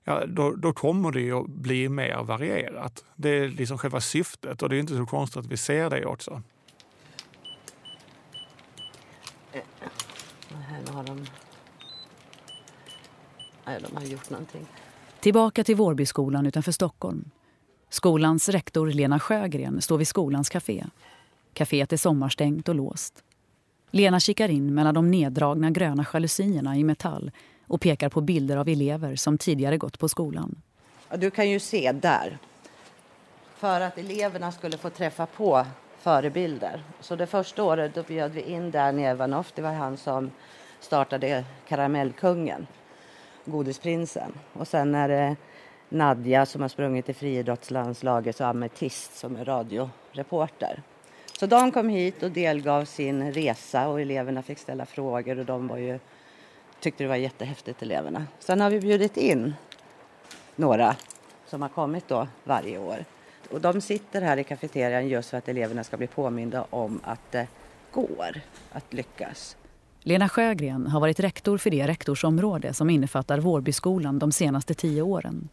Ja, 0.05 0.27
då, 0.27 0.57
då 0.57 0.73
kommer 0.73 1.13
det 1.13 1.33
att 1.33 1.47
bli 1.47 1.89
mer 1.89 2.23
varierat. 2.23 3.05
Det 3.17 3.29
är 3.29 3.49
liksom 3.49 3.79
själva 3.79 4.01
syftet 4.01 4.63
och 4.63 4.69
det 4.69 4.77
är 4.77 4.81
inte 4.81 4.97
så 4.97 5.07
konstigt 5.07 5.37
att 5.37 5.47
vi 5.47 5.57
ser 5.57 5.91
det 5.91 6.07
också. 6.07 6.43
Här 10.71 10.93
har 10.93 11.05
de... 11.05 11.27
Nej, 13.65 13.81
de 13.89 13.97
har 13.97 14.05
gjort 14.05 14.31
någonting. 14.31 14.67
Tillbaka 15.21 15.65
till 15.65 15.77
Vårbyskolan 15.77 16.47
utanför 16.47 16.73
Stockholm. 16.73 17.31
Skolans 17.89 18.49
rektor 18.49 18.87
Lena 18.87 19.21
Sjögren 19.21 19.83
står 19.83 19.99
vid 19.99 20.09
skolans 20.09 20.49
café. 20.49 20.87
Caféet 21.55 21.93
är 21.93 21.97
sommarstängt 21.97 22.69
och 22.69 22.75
låst. 22.75 23.25
Lena 23.91 24.21
kikar 24.21 24.49
in 24.49 24.75
mellan 24.75 24.95
de 24.95 25.11
neddragna 25.11 25.71
gröna 25.71 26.07
jalusierna 26.13 26.77
i 26.77 26.85
metall 26.85 27.31
och 27.71 27.81
pekar 27.81 28.09
på 28.09 28.21
bilder 28.21 28.57
av 28.57 28.69
elever 28.69 29.17
som 29.17 29.39
tidigare 29.39 29.77
gått 29.77 29.99
på 29.99 30.09
skolan. 30.09 30.63
Du 31.17 31.31
kan 31.31 31.51
ju 31.51 31.61
se 31.61 31.93
där. 31.93 32.39
För 33.57 33.81
att 33.81 33.99
eleverna 33.99 34.53
skulle 34.53 34.79
få 34.79 34.91
träffa 34.91 35.27
på 35.27 35.67
förebilder. 35.99 36.83
Så 37.01 37.17
det 37.17 37.27
första 37.27 37.63
året 37.63 37.95
då 37.95 38.03
bjöd 38.03 38.33
vi 38.33 38.41
in 38.43 38.71
Danny 38.71 39.03
Evanoff. 39.03 39.53
Det 39.55 39.63
var 39.63 39.73
han 39.73 39.97
som 39.97 40.31
startade 40.81 41.45
Karamellkungen, 41.69 42.67
Godisprinsen. 43.45 44.33
Och 44.53 44.69
sen 44.69 44.95
är 44.95 45.09
det 45.09 45.37
Nadja 45.89 46.47
som 46.47 46.63
har 46.63 46.69
sprungit 46.69 47.09
i 47.09 47.15
friidrottslandslaget 47.15 48.41
och 48.41 48.47
Ametist 48.47 49.19
som 49.19 49.37
är 49.37 49.45
radioreporter. 49.45 50.83
Så 51.39 51.47
de 51.47 51.73
kom 51.73 51.89
hit 51.89 52.23
och 52.23 52.31
delgav 52.31 52.85
sin 52.85 53.33
resa 53.33 53.89
och 53.89 54.01
eleverna 54.01 54.43
fick 54.43 54.59
ställa 54.59 54.87
frågor 54.87 55.39
och 55.39 55.45
de 55.47 55.69
var 55.69 55.77
ju, 55.77 55.99
tyckte 56.81 57.05
det 57.05 57.09
var 57.09 57.17
jättehäftigt 57.17 57.83
eleverna. 57.83 58.27
Sen 58.39 58.61
har 58.61 58.71
vi 58.71 58.81
bjudit 58.81 59.17
in 59.17 59.55
några 60.57 60.97
som 61.47 61.63
har 61.63 61.69
kommit 61.69 62.09
då 62.09 62.29
varje 62.45 62.79
år. 62.79 63.05
Och 63.51 63.61
de 63.61 63.81
sitter 63.81 64.23
här 64.23 64.37
i 64.37 64.45
kafeterian 64.45 65.09
just 65.09 65.31
för 65.31 65.39
att 65.39 65.49
eleverna 65.49 65.85
ska 65.85 65.97
bli 65.97 66.07
påminda 66.07 66.67
om 66.71 67.01
att 67.05 67.33
det 67.33 67.47
går 67.91 68.41
att 68.73 68.93
lyckas. 68.93 69.57
Lena 70.01 70.29
Sjögren 70.29 70.87
har 70.87 71.01
varit 71.01 71.21
rektor 71.21 71.59
för 71.59 71.71
det 71.71 71.87
rektorsområde 71.87 72.75
som 72.75 72.91
innefattar 72.91 73.39
Vårbyskolan 73.39 74.19
de 74.19 74.33
senaste 74.33 74.75
tio 74.75 75.03
åren. 75.03 75.49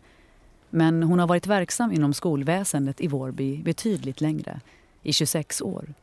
Men 0.70 1.04
hon 1.04 1.20
har 1.20 1.28
varit 1.28 1.48
verksam 1.48 1.92
inom 1.92 2.14
skolväsendet 2.14 3.02
i 3.02 3.08
Vårby 3.08 3.64
betydligt 3.64 4.22
längre, 4.22 4.62
i 5.04 5.14
26 5.14 5.62
år. 5.62 5.94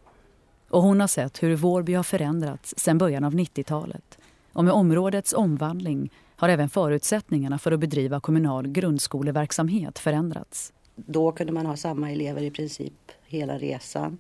Och 0.69 0.83
hon 0.83 1.01
har 1.01 1.09
sett 1.09 1.43
hur 1.43 1.57
Vårby 1.57 1.95
har 1.95 2.03
förändrats 2.03 2.75
sedan 2.77 2.99
början 2.99 3.25
av 3.25 3.35
90-talet. 3.35 4.19
Och 4.55 4.64
med 4.64 4.73
områdets 4.73 5.33
omvandling 5.33 6.12
har 6.37 6.49
även 6.49 6.69
förutsättningarna 6.69 7.59
för 7.59 7.73
att 7.73 7.81
bedriva 7.81 8.21
kommunal 8.21 8.69
grundskoleverksamhet 8.69 9.99
förändrats. 9.99 10.73
Då 10.97 11.33
kunde 11.33 11.53
man 11.53 11.67
ha 11.67 11.77
samma 11.77 12.11
elever 12.11 12.43
i 12.43 12.51
princip 12.51 13.12
hela 13.25 13.59
resan. 13.59 14.19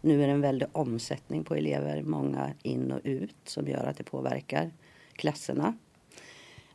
Nu 0.00 0.22
är 0.22 0.26
det 0.26 0.32
en 0.32 0.40
väldig 0.40 0.68
omsättning 0.72 1.44
på 1.44 1.54
elever, 1.54 2.02
många 2.02 2.50
in 2.62 2.92
och 2.92 3.00
ut 3.04 3.36
som 3.44 3.68
gör 3.68 3.84
att 3.84 3.96
det 3.96 4.04
påverkar 4.04 4.70
klasserna. 5.12 5.74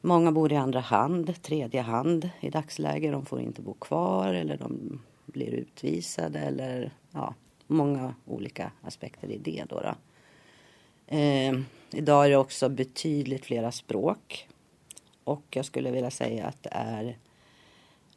Många 0.02 0.32
bor 0.32 0.52
i 0.52 0.56
andra 0.56 0.80
hand, 0.80 1.42
tredje 1.42 1.82
hand 1.82 2.30
i 2.40 2.50
dagsläget. 2.50 3.12
De 3.12 3.26
får 3.26 3.42
inte 3.42 3.62
bo 3.62 3.74
kvar 3.74 4.34
eller 4.34 4.58
de 4.58 5.02
blir 5.26 5.50
utvisade 5.54 6.40
eller 6.40 6.92
ja, 7.12 7.34
många 7.68 8.16
olika 8.26 8.72
aspekter 8.82 9.28
i 9.28 9.38
det. 9.38 9.64
Då, 9.70 9.82
då. 9.82 9.96
Eh, 11.16 11.60
idag 11.94 12.26
är 12.26 12.30
det 12.30 12.38
också 12.38 12.70
betydligt 12.70 13.46
flera 13.46 13.72
språk 13.72 14.48
och 15.24 15.44
jag 15.50 15.66
skulle 15.66 15.92
vilja 15.92 16.12
säga 16.12 16.46
att 16.46 16.64
det 16.64 16.70
är 16.74 17.18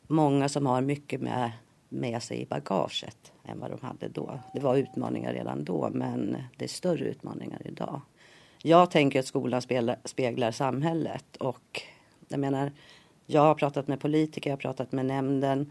många 0.07 0.49
som 0.49 0.67
har 0.67 0.81
mycket 0.81 1.21
med, 1.21 1.53
med 1.89 2.23
sig 2.23 2.41
i 2.41 2.47
bagaget 2.47 3.33
än 3.45 3.61
vad 3.61 3.71
de 3.71 3.87
hade 3.87 4.09
då. 4.09 4.41
Det 4.55 4.61
var 4.61 4.77
utmaningar 4.77 5.33
redan 5.33 5.65
då 5.65 5.91
men 5.93 6.37
det 6.57 6.65
är 6.65 6.69
större 6.69 7.05
utmaningar 7.05 7.63
idag. 7.65 8.01
Jag 8.63 8.91
tänker 8.91 9.21
att 9.21 9.27
skolan 9.27 9.63
speglar, 9.63 9.97
speglar 10.05 10.51
samhället 10.51 11.37
och 11.37 11.83
jag 12.29 12.41
menar, 12.41 12.73
jag 13.27 13.41
har 13.41 13.55
pratat 13.55 13.89
med 13.89 14.01
politiker, 14.01 14.51
jag 14.51 14.57
har 14.57 14.61
pratat 14.61 14.93
med 14.93 15.07
nämnden. 15.07 15.71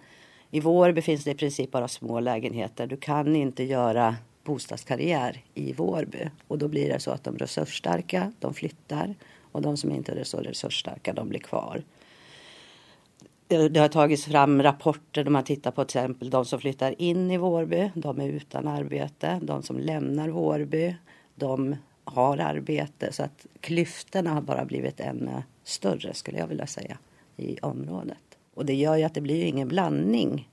I 0.51 0.59
Vårby 0.59 1.01
finns 1.01 1.23
det 1.23 1.31
i 1.31 1.35
princip 1.35 1.71
bara 1.71 1.87
små 1.87 2.19
lägenheter. 2.19 2.87
Du 2.87 2.97
kan 2.97 3.35
inte 3.35 3.63
göra 3.63 4.15
bostadskarriär 4.43 5.43
i 5.53 5.73
Vårby 5.73 6.29
och 6.47 6.57
då 6.57 6.67
blir 6.67 6.89
det 6.89 6.99
så 6.99 7.11
att 7.11 7.23
de 7.23 7.37
resursstarka, 7.37 8.31
de 8.39 8.53
flyttar 8.53 9.15
och 9.51 9.61
de 9.61 9.77
som 9.77 9.91
inte 9.91 10.11
är 10.11 10.23
så 10.23 10.37
resursstarka, 10.37 11.13
de 11.13 11.29
blir 11.29 11.39
kvar. 11.39 11.83
Det 13.47 13.77
har 13.77 13.87
tagits 13.87 14.25
fram 14.25 14.63
rapporter 14.63 15.23
där 15.23 15.31
man 15.31 15.43
tittar 15.43 15.71
på 15.71 15.85
till 15.85 15.99
exempel 15.99 16.29
de 16.29 16.45
som 16.45 16.59
flyttar 16.59 17.01
in 17.01 17.31
i 17.31 17.37
Vårby, 17.37 17.91
de 17.95 18.19
är 18.19 18.27
utan 18.27 18.67
arbete. 18.67 19.39
De 19.43 19.63
som 19.63 19.79
lämnar 19.79 20.29
Vårby, 20.29 20.95
de 21.35 21.75
har 22.03 22.37
arbete. 22.37 23.13
Så 23.13 23.23
att 23.23 23.45
klyftorna 23.59 24.33
har 24.33 24.41
bara 24.41 24.65
blivit 24.65 24.99
ännu 24.99 25.43
större 25.63 26.13
skulle 26.13 26.37
jag 26.37 26.47
vilja 26.47 26.67
säga 26.67 26.97
i 27.37 27.57
området. 27.61 28.37
Och 28.53 28.65
det 28.65 28.75
gör 28.75 28.95
ju 28.95 29.03
att 29.03 29.13
det 29.13 29.21
blir 29.21 29.43
ingen 29.43 29.67
blandning 29.67 30.49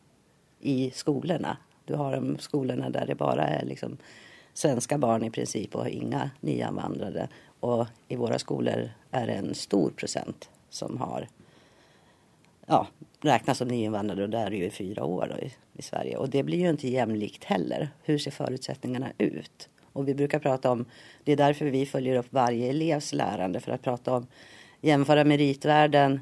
i 0.61 0.91
skolorna. 0.95 1.57
Du 1.91 1.97
har 1.97 2.13
de 2.13 2.39
skolorna 2.39 2.91
där 2.91 3.07
det 3.07 3.15
bara 3.15 3.47
är 3.47 3.65
liksom 3.65 3.97
svenska 4.55 4.99
barn 4.99 5.25
i 5.25 5.31
princip 5.31 5.75
och 5.75 5.89
inga 5.89 6.31
nyanvandrade. 6.41 7.29
Och 7.61 7.87
i 8.09 8.17
våra 8.17 8.39
skolor 8.39 8.91
är 9.11 9.27
det 9.27 9.33
en 9.33 9.55
stor 9.55 9.91
procent 9.91 10.51
som 10.69 10.97
har 10.97 11.29
ja, 12.67 12.87
räknas 13.21 13.59
som 13.59 13.69
nyinvandrade. 13.69 14.23
och 14.23 14.31
där 14.31 14.47
är 14.47 14.51
det 14.51 14.57
ju 14.57 14.71
fyra 14.71 15.05
år 15.05 15.39
i, 15.43 15.53
i 15.79 15.83
Sverige. 15.83 16.17
Och 16.17 16.29
det 16.29 16.43
blir 16.43 16.59
ju 16.59 16.71
inte 16.71 16.89
jämlikt 16.89 17.45
heller. 17.45 17.89
Hur 18.03 18.19
ser 18.19 18.31
förutsättningarna 18.31 19.13
ut? 19.19 19.69
Och 19.93 20.09
vi 20.09 20.15
brukar 20.15 20.39
prata 20.39 20.71
om, 20.71 20.85
det 21.25 21.33
är 21.33 21.37
därför 21.37 21.65
vi 21.65 21.87
följer 21.87 22.17
upp 22.17 22.27
varje 22.31 22.71
elevs 22.71 23.13
lärande 23.13 23.61
för 23.61 23.73
att 23.73 23.83
prata 23.83 24.15
om 24.17 24.27
jämföra 24.81 25.25
meritvärden 25.25 26.21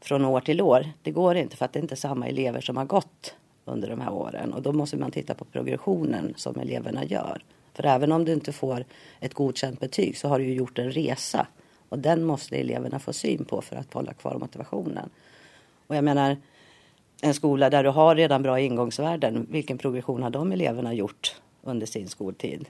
från 0.00 0.24
år 0.24 0.40
till 0.40 0.60
år. 0.60 0.86
Det 1.02 1.10
går 1.10 1.36
inte 1.36 1.56
för 1.56 1.64
att 1.64 1.72
det 1.72 1.80
inte 1.80 1.94
är 1.94 1.96
samma 1.96 2.28
elever 2.28 2.60
som 2.60 2.76
har 2.76 2.84
gått 2.84 3.34
under 3.66 3.88
de 3.88 4.00
här 4.00 4.12
åren 4.12 4.52
och 4.52 4.62
då 4.62 4.72
måste 4.72 4.96
man 4.96 5.10
titta 5.10 5.34
på 5.34 5.44
progressionen 5.44 6.34
som 6.36 6.60
eleverna 6.60 7.04
gör 7.04 7.42
För 7.74 7.86
även 7.86 8.12
om 8.12 8.24
du 8.24 8.32
inte 8.32 8.52
får 8.52 8.84
ett 9.20 9.34
godkänt 9.34 9.80
betyg 9.80 10.16
så 10.16 10.28
har 10.28 10.38
du 10.38 10.44
ju 10.44 10.54
gjort 10.54 10.78
en 10.78 10.92
resa. 10.92 11.46
Och 11.88 11.98
den 11.98 12.24
måste 12.24 12.56
eleverna 12.56 12.98
få 12.98 13.12
syn 13.12 13.44
på 13.44 13.62
för 13.62 13.76
att 13.76 13.94
hålla 13.94 14.12
kvar 14.12 14.38
motivationen. 14.38 15.10
Och 15.86 15.96
jag 15.96 16.04
menar, 16.04 16.36
en 17.22 17.34
skola 17.34 17.70
där 17.70 17.84
du 17.84 17.90
har 17.90 18.16
redan 18.16 18.42
bra 18.42 18.60
ingångsvärden, 18.60 19.46
vilken 19.50 19.78
progression 19.78 20.22
har 20.22 20.30
de 20.30 20.52
eleverna 20.52 20.94
gjort 20.94 21.40
under 21.62 21.86
sin 21.86 22.08
skoltid? 22.08 22.68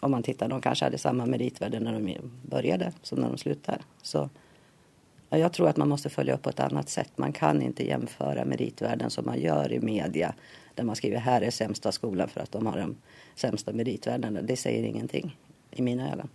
Om 0.00 0.10
man 0.10 0.22
tittar, 0.22 0.48
de 0.48 0.60
kanske 0.60 0.84
hade 0.84 0.98
samma 0.98 1.26
meritvärde 1.26 1.80
när 1.80 1.92
de 1.92 2.16
började 2.42 2.92
som 3.02 3.18
när 3.18 3.28
de 3.28 3.38
slutar. 3.38 3.80
Så 4.02 4.30
jag 5.30 5.52
tror 5.52 5.68
att 5.68 5.76
man 5.76 5.88
måste 5.88 6.08
följa 6.08 6.34
upp 6.34 6.42
på 6.42 6.50
ett 6.50 6.60
annat 6.60 6.88
sätt. 6.88 7.12
Man 7.16 7.32
kan 7.32 7.62
inte 7.62 7.86
jämföra 7.86 8.44
meritvärden 8.44 9.10
som 9.10 9.26
man 9.26 9.40
gör 9.40 9.72
i 9.72 9.80
media 9.80 10.34
där 10.74 10.84
man 10.84 10.96
skriver 10.96 11.18
här 11.18 11.42
är 11.42 11.50
sämsta 11.50 11.92
skolan 11.92 12.28
för 12.28 12.40
att 12.40 12.52
de 12.52 12.66
har 12.66 12.78
de 12.78 12.96
sämsta 13.34 13.72
meritvärdena. 13.72 14.42
Det 14.42 14.56
säger 14.56 14.82
ingenting 14.82 15.36
i 15.70 15.82
mina 15.82 16.12
ögon. 16.12 16.28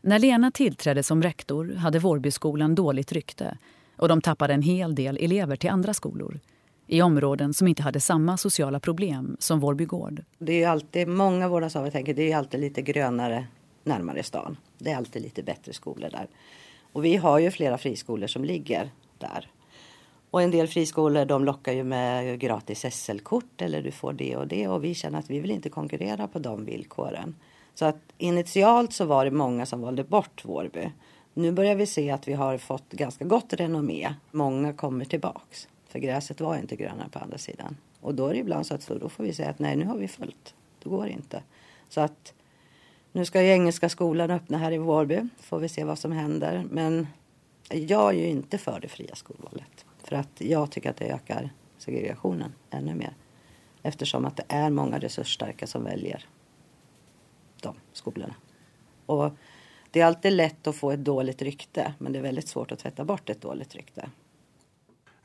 När 0.00 0.18
Lena 0.18 0.50
tillträdde 0.50 1.02
som 1.02 1.22
rektor 1.22 1.74
hade 1.74 1.98
Vårbyskolan 1.98 2.74
dåligt 2.74 3.12
rykte 3.12 3.58
och 3.96 4.08
de 4.08 4.20
tappade 4.20 4.54
en 4.54 4.62
hel 4.62 4.94
del 4.94 5.18
elever 5.20 5.56
till 5.56 5.70
andra 5.70 5.94
skolor 5.94 6.40
i 6.86 7.02
områden 7.02 7.54
som 7.54 7.68
inte 7.68 7.82
hade 7.82 8.00
samma 8.00 8.36
sociala 8.36 8.80
problem 8.80 9.36
som 9.40 9.60
Vårby 9.60 9.84
gård. 9.84 10.22
Det 10.38 10.62
är 10.62 10.68
alltid, 10.68 11.08
många 11.08 11.48
vårdnadshavare 11.48 11.90
tänker 11.90 12.14
det 12.14 12.32
är 12.32 12.36
alltid 12.36 12.60
lite 12.60 12.82
grönare 12.82 13.46
närmare 13.84 14.22
stan. 14.22 14.56
Det 14.78 14.90
är 14.90 14.96
alltid 14.96 15.22
lite 15.22 15.42
bättre 15.42 15.72
skolor 15.72 16.08
där. 16.10 16.28
Och 16.94 17.04
vi 17.04 17.16
har 17.16 17.38
ju 17.38 17.50
flera 17.50 17.78
friskolor 17.78 18.26
som 18.26 18.44
ligger 18.44 18.90
där. 19.18 19.50
Och 20.30 20.42
en 20.42 20.50
del 20.50 20.68
friskolor 20.68 21.24
de 21.24 21.44
lockar 21.44 21.72
ju 21.72 21.84
med 21.84 22.40
gratis 22.40 22.84
SL-kort 22.90 23.62
eller 23.62 23.82
du 23.82 23.90
får 23.90 24.12
det 24.12 24.36
och 24.36 24.46
det 24.46 24.68
och 24.68 24.84
vi 24.84 24.94
känner 24.94 25.18
att 25.18 25.30
vi 25.30 25.40
vill 25.40 25.50
inte 25.50 25.68
konkurrera 25.68 26.28
på 26.28 26.38
de 26.38 26.64
villkoren. 26.64 27.34
Så 27.74 27.84
att 27.84 27.96
initialt 28.18 28.92
så 28.92 29.04
var 29.04 29.24
det 29.24 29.30
många 29.30 29.66
som 29.66 29.80
valde 29.80 30.04
bort 30.04 30.44
Vårby. 30.44 30.90
Nu 31.34 31.52
börjar 31.52 31.74
vi 31.74 31.86
se 31.86 32.10
att 32.10 32.28
vi 32.28 32.32
har 32.32 32.58
fått 32.58 32.90
ganska 32.90 33.24
gott 33.24 33.52
renommé. 33.52 34.14
Många 34.30 34.72
kommer 34.72 35.04
tillbaks. 35.04 35.68
För 35.88 35.98
gräset 35.98 36.40
var 36.40 36.56
inte 36.56 36.76
grönare 36.76 37.08
på 37.12 37.18
andra 37.18 37.38
sidan. 37.38 37.76
Och 38.00 38.14
då 38.14 38.26
är 38.26 38.32
det 38.32 38.38
ibland 38.38 38.66
så 38.66 38.74
att 38.74 38.82
så 38.82 38.98
då 38.98 39.08
får 39.08 39.24
vi 39.24 39.32
säga 39.32 39.50
att 39.50 39.58
nej, 39.58 39.76
nu 39.76 39.86
har 39.86 39.96
vi 39.96 40.08
följt. 40.08 40.54
Det 40.82 40.88
går 40.88 41.08
inte. 41.08 41.42
Så 41.88 42.00
att 42.00 42.34
nu 43.14 43.24
ska 43.24 43.42
ju 43.42 43.48
Engelska 43.48 43.88
skolan 43.88 44.30
öppna 44.30 44.58
här 44.58 44.72
i 44.72 44.78
Vårby. 44.78 45.28
Får 45.38 45.58
vi 45.58 45.68
se 45.68 45.84
vad 45.84 45.98
som 45.98 46.12
händer. 46.12 46.64
Men 46.70 47.06
jag 47.70 48.08
är 48.08 48.18
ju 48.18 48.26
inte 48.26 48.58
för 48.58 48.80
det 48.80 48.88
fria 48.88 49.14
skolvalet. 49.14 49.84
För 50.02 50.16
att 50.16 50.40
jag 50.40 50.70
tycker 50.70 50.90
att 50.90 50.96
det 50.96 51.12
ökar 51.12 51.50
segregationen 51.78 52.52
ännu 52.70 52.94
mer. 52.94 53.14
Eftersom 53.82 54.24
att 54.24 54.36
det 54.36 54.44
är 54.48 54.70
många 54.70 54.98
resursstarka 54.98 55.66
som 55.66 55.84
väljer 55.84 56.24
de 57.60 57.74
skolorna. 57.92 58.34
Och 59.06 59.30
det 59.90 60.00
är 60.00 60.06
alltid 60.06 60.32
lätt 60.32 60.66
att 60.66 60.76
få 60.76 60.90
ett 60.90 61.04
dåligt 61.04 61.42
rykte 61.42 61.94
men 61.98 62.12
det 62.12 62.18
är 62.18 62.22
väldigt 62.22 62.48
svårt 62.48 62.72
att 62.72 62.78
tvätta 62.78 63.04
bort 63.04 63.30
ett 63.30 63.40
dåligt 63.40 63.74
rykte. 63.74 64.10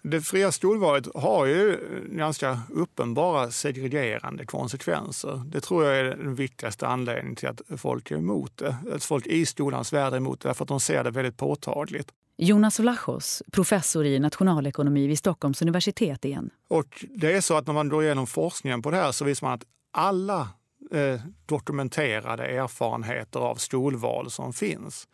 Det 0.02 0.22
fria 0.22 0.52
skolvalet 0.52 1.08
har 1.16 1.46
ju 1.46 1.78
ganska 2.12 2.60
uppenbara 2.70 3.52
segregerande 3.52 4.46
konsekvenser. 4.46 5.42
Det 5.46 5.62
tror 5.62 5.86
jag 5.86 5.98
är 5.98 6.04
den 6.04 6.36
viktigaste 6.36 6.88
anledningen 6.88 7.36
till 7.36 7.48
att 7.48 7.62
folk 7.78 8.12
är 8.12 8.16
emot 8.16 8.58
det. 8.58 8.76
Att 8.94 9.04
folk 9.04 9.28
i 9.28 9.46
skolans 9.46 9.94
värld 9.94 10.14
är 10.14 10.18
emot 10.18 10.42
det, 10.42 10.50
därför 10.50 10.66
att 10.66 10.70
de 10.70 10.80
ser 10.80 11.04
det 11.04 11.12
väldigt 11.12 11.38
påtagligt. 11.38 12.12
Jonas 12.38 12.80
Vlachos, 12.80 13.44
professor 13.52 14.06
i 14.06 14.20
nationalekonomi 14.20 15.08
vid 15.08 15.18
Stockholms 15.18 15.62
universitet 15.62 16.26
igen. 16.26 16.50
Och 16.68 17.06
det 17.10 17.34
är 17.34 17.42
så 17.42 17.58
att 17.58 17.68
när 17.68 17.74
man 17.74 17.90
går 17.90 18.04
igenom 18.04 18.28
forskningen 18.28 18.82
på 18.82 18.92
det 18.92 18.98
här 18.98 19.12
så 19.12 19.26
visar 19.26 19.48
man 19.48 19.54
att 19.54 19.64
alla 19.92 20.48
eh, 20.92 21.22
dokumenterade 21.46 22.46
erfarenheter 22.46 23.40
av 23.40 23.56
skolval 23.56 24.32
som 24.32 24.54
finns 24.54 25.08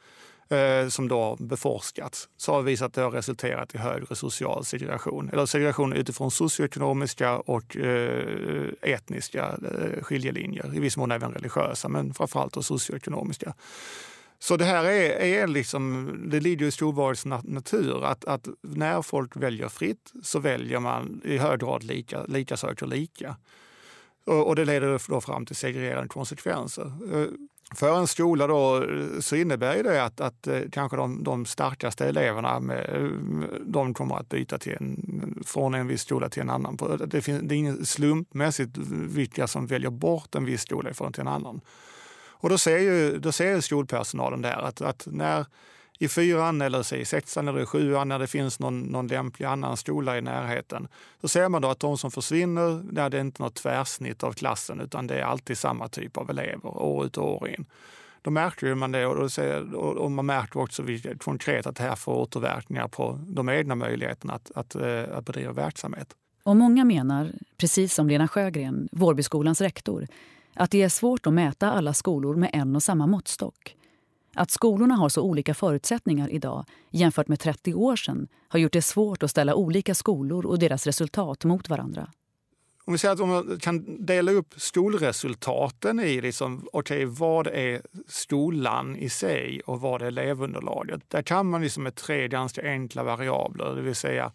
Eh, 0.49 0.87
som 0.87 1.07
då 1.07 1.35
beforskats, 1.39 2.29
så 2.37 2.53
har 2.53 2.61
visat 2.61 2.85
att 2.85 2.93
det 2.93 3.01
har 3.01 3.11
resulterat 3.11 3.75
i 3.75 3.77
högre 3.77 4.15
social 4.15 4.65
segregation. 4.65 5.29
Eller 5.29 5.45
segregation 5.45 5.93
utifrån 5.93 6.31
socioekonomiska 6.31 7.37
och 7.37 7.77
eh, 7.77 8.67
etniska 8.81 9.45
eh, 9.45 10.03
skiljelinjer. 10.03 10.75
I 10.75 10.79
viss 10.79 10.97
mån 10.97 11.11
även 11.11 11.31
religiösa, 11.31 11.89
men 11.89 12.13
framförallt 12.13 12.65
socioekonomiska. 12.65 13.53
Så 14.39 14.57
det 14.57 14.65
här 14.65 14.85
är, 14.85 15.09
är 15.19 15.47
liksom, 15.47 16.15
det 16.29 16.39
ligger 16.39 16.65
i 16.65 16.71
skolvalets 16.71 17.25
natur 17.25 18.05
att, 18.05 18.25
att, 18.25 18.47
när 18.61 19.01
folk 19.01 19.35
väljer 19.35 19.69
fritt 19.69 20.13
så 20.23 20.39
väljer 20.39 20.79
man 20.79 21.21
i 21.23 21.37
hög 21.37 21.59
grad 21.59 21.83
lika, 21.83 22.23
lika 22.23 22.57
söker 22.57 22.87
lika. 22.87 23.35
Och, 24.25 24.47
och 24.47 24.55
det 24.55 24.65
leder 24.65 25.01
då 25.09 25.21
fram 25.21 25.45
till 25.45 25.55
segregerande 25.55 26.07
konsekvenser. 26.07 26.91
Eh, 27.13 27.27
för 27.75 27.97
en 27.97 28.07
skola 28.07 28.47
då, 28.47 28.85
så 29.19 29.35
innebär 29.35 29.83
det 29.83 30.03
att, 30.03 30.21
att 30.21 30.47
eh, 30.47 30.59
kanske 30.71 30.97
de, 30.97 31.23
de 31.23 31.45
starkaste 31.45 32.05
eleverna 32.05 32.59
med, 32.59 33.11
de 33.65 33.93
kommer 33.93 34.15
att 34.15 34.29
byta 34.29 34.57
till 34.57 34.73
en, 34.79 35.43
från 35.45 35.73
en 35.73 35.87
viss 35.87 36.01
skola 36.01 36.29
till 36.29 36.41
en 36.41 36.49
annan. 36.49 36.77
Det, 37.07 37.21
finns, 37.21 37.41
det 37.43 37.55
är 37.55 37.57
inget 37.57 37.87
slumpmässigt 37.87 38.77
vilka 39.07 39.47
som 39.47 39.67
väljer 39.67 39.89
bort 39.89 40.35
en 40.35 40.45
viss 40.45 40.61
skola 40.61 40.89
ifrån 40.89 41.13
till 41.13 41.21
en 41.21 41.27
annan. 41.27 41.61
Och 42.45 42.49
då 42.49 42.57
ser 42.57 42.77
ju, 42.77 43.17
då 43.17 43.31
ser 43.31 43.61
skolpersonalen 43.61 44.41
där 44.41 44.61
att, 44.61 44.81
att 44.81 45.07
när 45.11 45.45
i 45.99 46.07
fyran 46.07 46.61
eller 46.61 46.93
i 46.93 47.05
sexan 47.05 47.47
eller 47.47 47.61
i 47.61 47.65
sjuan 47.65 48.07
när 48.07 48.19
det 48.19 48.27
finns 48.27 48.59
någon, 48.59 48.83
någon 48.83 49.07
lämplig 49.07 49.45
annan 49.45 49.77
skola 49.77 50.17
i 50.17 50.21
närheten. 50.21 50.87
Så 51.21 51.27
ser 51.27 51.49
man 51.49 51.61
då 51.61 51.67
att 51.67 51.79
de 51.79 51.97
som 51.97 52.11
försvinner, 52.11 52.81
där 52.91 53.09
det 53.09 53.17
är 53.17 53.21
inte 53.21 53.43
något 53.43 53.55
tvärsnitt 53.55 54.23
av 54.23 54.33
klassen 54.33 54.81
utan 54.81 55.07
det 55.07 55.19
är 55.19 55.23
alltid 55.23 55.57
samma 55.57 55.87
typ 55.87 56.17
av 56.17 56.29
elever 56.29 56.77
år 56.77 57.05
ut 57.05 57.17
och 57.17 57.41
år 57.41 57.49
in. 57.49 57.65
Då 58.21 58.31
märker 58.31 58.75
man 58.75 58.91
det 58.91 59.05
och, 59.05 59.97
och 59.97 60.11
man 60.11 60.25
märker 60.25 60.59
också 60.59 60.83
konkret 61.19 61.67
att 61.67 61.75
det 61.75 61.83
här 61.83 61.95
får 61.95 62.13
återverkningar 62.13 62.87
på 62.87 63.19
de 63.27 63.49
egna 63.49 63.75
möjligheterna 63.75 64.33
att, 64.33 64.51
att, 64.55 64.75
eh, 64.75 65.03
att 65.17 65.25
bedriva 65.25 65.51
verksamhet. 65.51 66.07
Och 66.43 66.55
många 66.55 66.85
menar, 66.85 67.31
precis 67.57 67.93
som 67.93 68.07
Lena 68.07 68.27
Sjögren, 68.27 68.89
Vårbyskolans 68.91 69.61
rektor, 69.61 70.07
att 70.53 70.71
det 70.71 70.81
är 70.81 70.89
svårt 70.89 71.27
att 71.27 71.33
mäta 71.33 71.71
alla 71.71 71.93
skolor 71.93 72.35
med 72.35 72.49
en 72.53 72.75
och 72.75 72.83
samma 72.83 73.07
måttstock. 73.07 73.75
Att 74.35 74.51
skolorna 74.51 74.95
har 74.95 75.09
så 75.09 75.21
olika 75.21 75.53
förutsättningar 75.53 76.29
idag 76.29 76.65
jämfört 76.91 77.27
med 77.27 77.39
30 77.39 77.73
år 77.73 77.95
sedan 77.95 78.27
har 78.47 78.59
gjort 78.59 78.73
det 78.73 78.81
svårt 78.81 79.23
att 79.23 79.31
ställa 79.31 79.55
olika 79.55 79.95
skolor 79.95 80.45
och 80.45 80.59
deras 80.59 80.85
resultat 80.85 81.45
mot 81.45 81.69
varandra. 81.69 82.09
Om 82.87 82.93
vi 82.93 82.97
säger 82.97 83.13
att 83.13 83.19
man 83.19 83.59
kan 83.59 84.05
dela 84.05 84.31
upp 84.31 84.53
skolresultaten 84.57 85.99
i 85.99 86.21
liksom, 86.21 86.67
okay, 86.73 87.05
vad 87.05 87.47
är 87.47 87.81
skolan 88.07 88.95
i 88.95 89.09
sig 89.09 89.61
och 89.65 89.81
vad 89.81 90.01
är 90.01 90.05
elevunderlaget. 90.05 91.01
Där 91.07 91.21
kan 91.21 91.49
man 91.49 91.61
liksom 91.61 91.83
med 91.83 91.95
tre 91.95 92.27
ganska 92.27 92.61
enkla 92.61 93.03
variabler, 93.03 93.75
det 93.75 93.81
vill 93.81 93.95
säga 93.95 94.31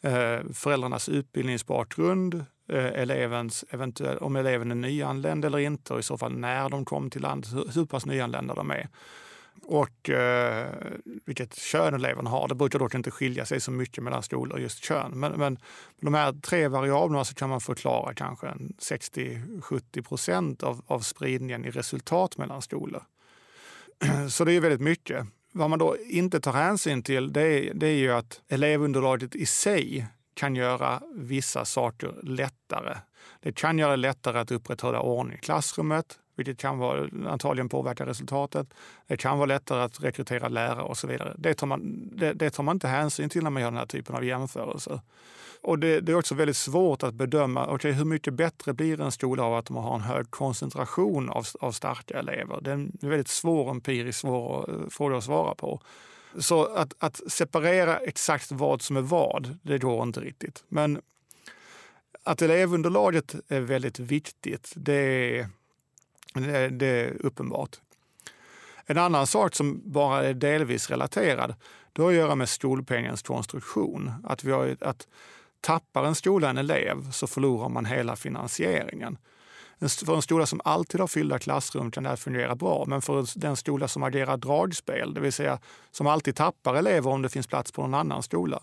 eh, 0.00 0.38
föräldrarnas 0.52 1.08
utbildningsbakgrund, 1.08 2.34
eh, 2.68 2.86
elevens 2.86 3.64
eventuell, 3.70 4.18
om 4.18 4.36
eleven 4.36 4.70
är 4.70 4.74
nyanländ 4.74 5.44
eller 5.44 5.58
inte 5.58 5.94
och 5.94 6.00
i 6.00 6.02
så 6.02 6.18
fall 6.18 6.32
när 6.32 6.68
de 6.68 6.84
kom 6.84 7.10
till 7.10 7.22
landet, 7.22 7.52
hur, 7.52 7.74
hur 7.74 7.86
pass 7.86 8.06
nyanlända 8.06 8.54
de 8.54 8.70
är 8.70 8.88
och 9.62 10.10
eh, 10.10 10.74
vilket 11.26 11.54
kön 11.54 11.94
eleverna 11.94 12.30
har. 12.30 12.48
Det 12.48 12.54
brukar 12.54 12.78
dock 12.78 12.94
inte 12.94 13.10
skilja 13.10 13.44
sig 13.46 13.60
så 13.60 13.70
mycket 13.70 14.04
mellan 14.04 14.22
skolor 14.22 14.60
just 14.60 14.84
kön. 14.84 15.10
Men, 15.20 15.32
men 15.32 15.58
de 16.00 16.14
här 16.14 16.32
tre 16.32 16.68
variablerna 16.68 17.24
så 17.24 17.34
kan 17.34 17.48
man 17.48 17.60
förklara 17.60 18.14
kanske 18.14 18.46
60-70 18.46 20.02
procent 20.02 20.62
av, 20.62 20.82
av 20.86 21.00
spridningen 21.00 21.64
i 21.64 21.70
resultat 21.70 22.36
mellan 22.36 22.62
skolor. 22.62 23.02
Så 24.28 24.44
det 24.44 24.52
är 24.52 24.60
väldigt 24.60 24.80
mycket. 24.80 25.26
Vad 25.52 25.70
man 25.70 25.78
då 25.78 25.96
inte 26.06 26.40
tar 26.40 26.52
hänsyn 26.52 27.02
till 27.02 27.32
det 27.32 27.42
är, 27.42 27.74
det 27.74 27.86
är 27.86 27.98
ju 27.98 28.12
att 28.12 28.40
elevunderlaget 28.48 29.34
i 29.34 29.46
sig 29.46 30.06
kan 30.34 30.56
göra 30.56 31.02
vissa 31.14 31.64
saker 31.64 32.14
lättare. 32.22 32.98
Det 33.40 33.52
kan 33.52 33.78
göra 33.78 33.90
det 33.90 33.96
lättare 33.96 34.38
att 34.38 34.50
upprätthålla 34.50 35.00
ordning 35.00 35.38
i 35.38 35.40
klassrummet 35.40 36.18
vilket 36.40 36.58
kan 36.58 36.78
vara, 36.78 37.08
antagligen 37.28 37.68
påverka 37.68 38.06
resultatet. 38.06 38.66
Det 39.06 39.16
kan 39.16 39.38
vara 39.38 39.46
lättare 39.46 39.82
att 39.82 40.02
rekrytera 40.02 40.48
lärare 40.48 40.82
och 40.82 40.96
så 40.96 41.06
vidare. 41.06 41.34
Det 41.38 41.54
tar 41.54 41.66
man, 41.66 42.08
det, 42.16 42.32
det 42.32 42.50
tar 42.50 42.62
man 42.62 42.76
inte 42.76 42.88
hänsyn 42.88 43.28
till 43.28 43.42
när 43.42 43.50
man 43.50 43.62
gör 43.62 43.70
den 43.70 43.78
här 43.78 43.86
typen 43.86 44.16
av 44.16 44.24
jämförelser. 44.24 45.00
Och 45.62 45.78
det, 45.78 46.00
det, 46.00 46.12
är 46.12 46.16
också 46.16 46.34
väldigt 46.34 46.56
svårt 46.56 47.02
att 47.02 47.14
bedöma 47.14 47.72
okay, 47.72 47.92
hur 47.92 48.04
mycket 48.04 48.34
bättre 48.34 48.72
blir 48.72 49.00
en 49.00 49.12
skola 49.12 49.42
av 49.42 49.54
att 49.54 49.70
man 49.70 49.84
har 49.84 49.94
en 49.94 50.00
hög 50.00 50.30
koncentration 50.30 51.30
av, 51.30 51.46
av 51.60 51.72
starka 51.72 52.18
elever. 52.18 52.60
Det 52.60 52.70
är 52.70 52.74
en 52.74 52.92
väldigt 53.00 53.28
svår 53.28 53.70
empirisk 53.70 54.18
svår 54.18 54.70
eh, 54.70 54.88
fråga 54.90 55.16
att 55.16 55.24
svara 55.24 55.54
på. 55.54 55.80
Så 56.38 56.64
att, 56.64 56.94
att 56.98 57.20
separera 57.32 57.96
exakt 57.96 58.52
vad 58.52 58.82
som 58.82 58.96
är 58.96 59.00
vad, 59.00 59.58
det 59.62 59.78
går 59.78 60.02
inte 60.02 60.20
riktigt. 60.20 60.64
Men 60.68 61.00
att 62.24 62.42
elevunderlaget 62.42 63.34
är 63.48 63.60
väldigt 63.60 63.98
viktigt, 63.98 64.72
det 64.76 64.92
är, 65.38 65.48
det, 66.34 66.68
det 66.68 66.86
är 66.86 67.26
uppenbart. 67.26 67.76
En 68.86 68.98
annan 68.98 69.26
sak 69.26 69.54
som 69.54 69.82
bara 69.84 70.24
är 70.24 70.34
delvis 70.34 70.90
relaterad, 70.90 71.54
det 71.92 72.02
har 72.02 72.08
att 72.08 72.16
göra 72.16 72.34
med 72.34 72.48
skolpengens 72.48 73.22
konstruktion. 73.22 74.12
Att, 74.24 74.44
vi 74.44 74.52
har, 74.52 74.76
att 74.80 75.08
tappar 75.60 76.04
en 76.04 76.14
skola 76.14 76.50
en 76.50 76.58
elev 76.58 77.10
så 77.10 77.26
förlorar 77.26 77.68
man 77.68 77.84
hela 77.84 78.16
finansieringen. 78.16 79.18
För 79.80 80.14
en 80.14 80.22
skola 80.22 80.46
som 80.46 80.60
alltid 80.64 81.00
har 81.00 81.08
fyllda 81.08 81.38
klassrum 81.38 81.90
kan 81.90 82.02
det 82.02 82.08
här 82.08 82.16
fungera 82.16 82.54
bra. 82.54 82.84
Men 82.86 83.02
för 83.02 83.38
den 83.40 83.56
skola 83.56 83.88
som 83.88 84.02
agerar 84.02 84.36
dragspel, 84.36 85.14
det 85.14 85.20
vill 85.20 85.32
säga 85.32 85.58
som 85.90 86.06
alltid 86.06 86.36
tappar 86.36 86.74
elever 86.74 87.10
om 87.10 87.22
det 87.22 87.28
finns 87.28 87.46
plats 87.46 87.72
på 87.72 87.82
någon 87.82 87.94
annan 87.94 88.22
skola. 88.22 88.62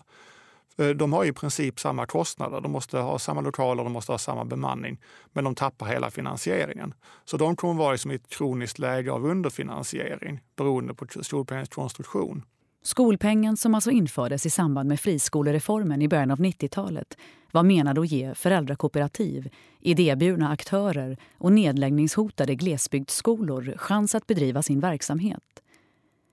Eh, 0.78 0.88
de 0.88 1.12
har 1.12 1.24
i 1.24 1.32
princip 1.32 1.80
samma 1.80 2.06
kostnader. 2.06 2.60
De 2.60 2.72
måste 2.72 2.98
ha 2.98 3.18
samma 3.18 3.40
lokaler, 3.40 3.84
de 3.84 3.92
måste 3.92 4.12
ha 4.12 4.18
samma 4.18 4.44
bemanning. 4.44 5.00
Men 5.32 5.44
de 5.44 5.54
tappar 5.54 5.86
hela 5.86 6.10
finansieringen. 6.10 6.94
Så 7.24 7.36
de 7.36 7.56
kommer 7.56 7.74
vara 7.74 7.92
liksom 7.92 8.10
i 8.10 8.14
ett 8.14 8.28
kroniskt 8.28 8.78
läge 8.78 9.12
av 9.12 9.26
underfinansiering 9.26 10.40
beroende 10.56 10.94
på 10.94 11.06
skolpengens 11.22 11.68
konstruktion. 11.68 12.44
Skolpengen 12.82 13.56
som 13.56 13.74
alltså 13.74 13.90
infördes 13.90 14.46
i 14.46 14.50
samband 14.50 14.88
med 14.88 15.00
friskolereformen 15.00 16.02
i 16.02 16.08
början 16.08 16.30
av 16.30 16.38
90-talet 16.38 17.18
var 17.52 17.62
menad 17.62 17.98
att 17.98 18.10
ge 18.10 18.34
föräldrakooperativ, 18.34 19.50
idéburna 19.80 20.50
aktörer 20.50 21.16
och 21.38 21.52
nedläggningshotade 21.52 22.54
glesbygdsskolor 22.54 23.74
chans 23.76 24.14
att 24.14 24.26
bedriva 24.26 24.62
sin 24.62 24.80
verksamhet. 24.80 25.42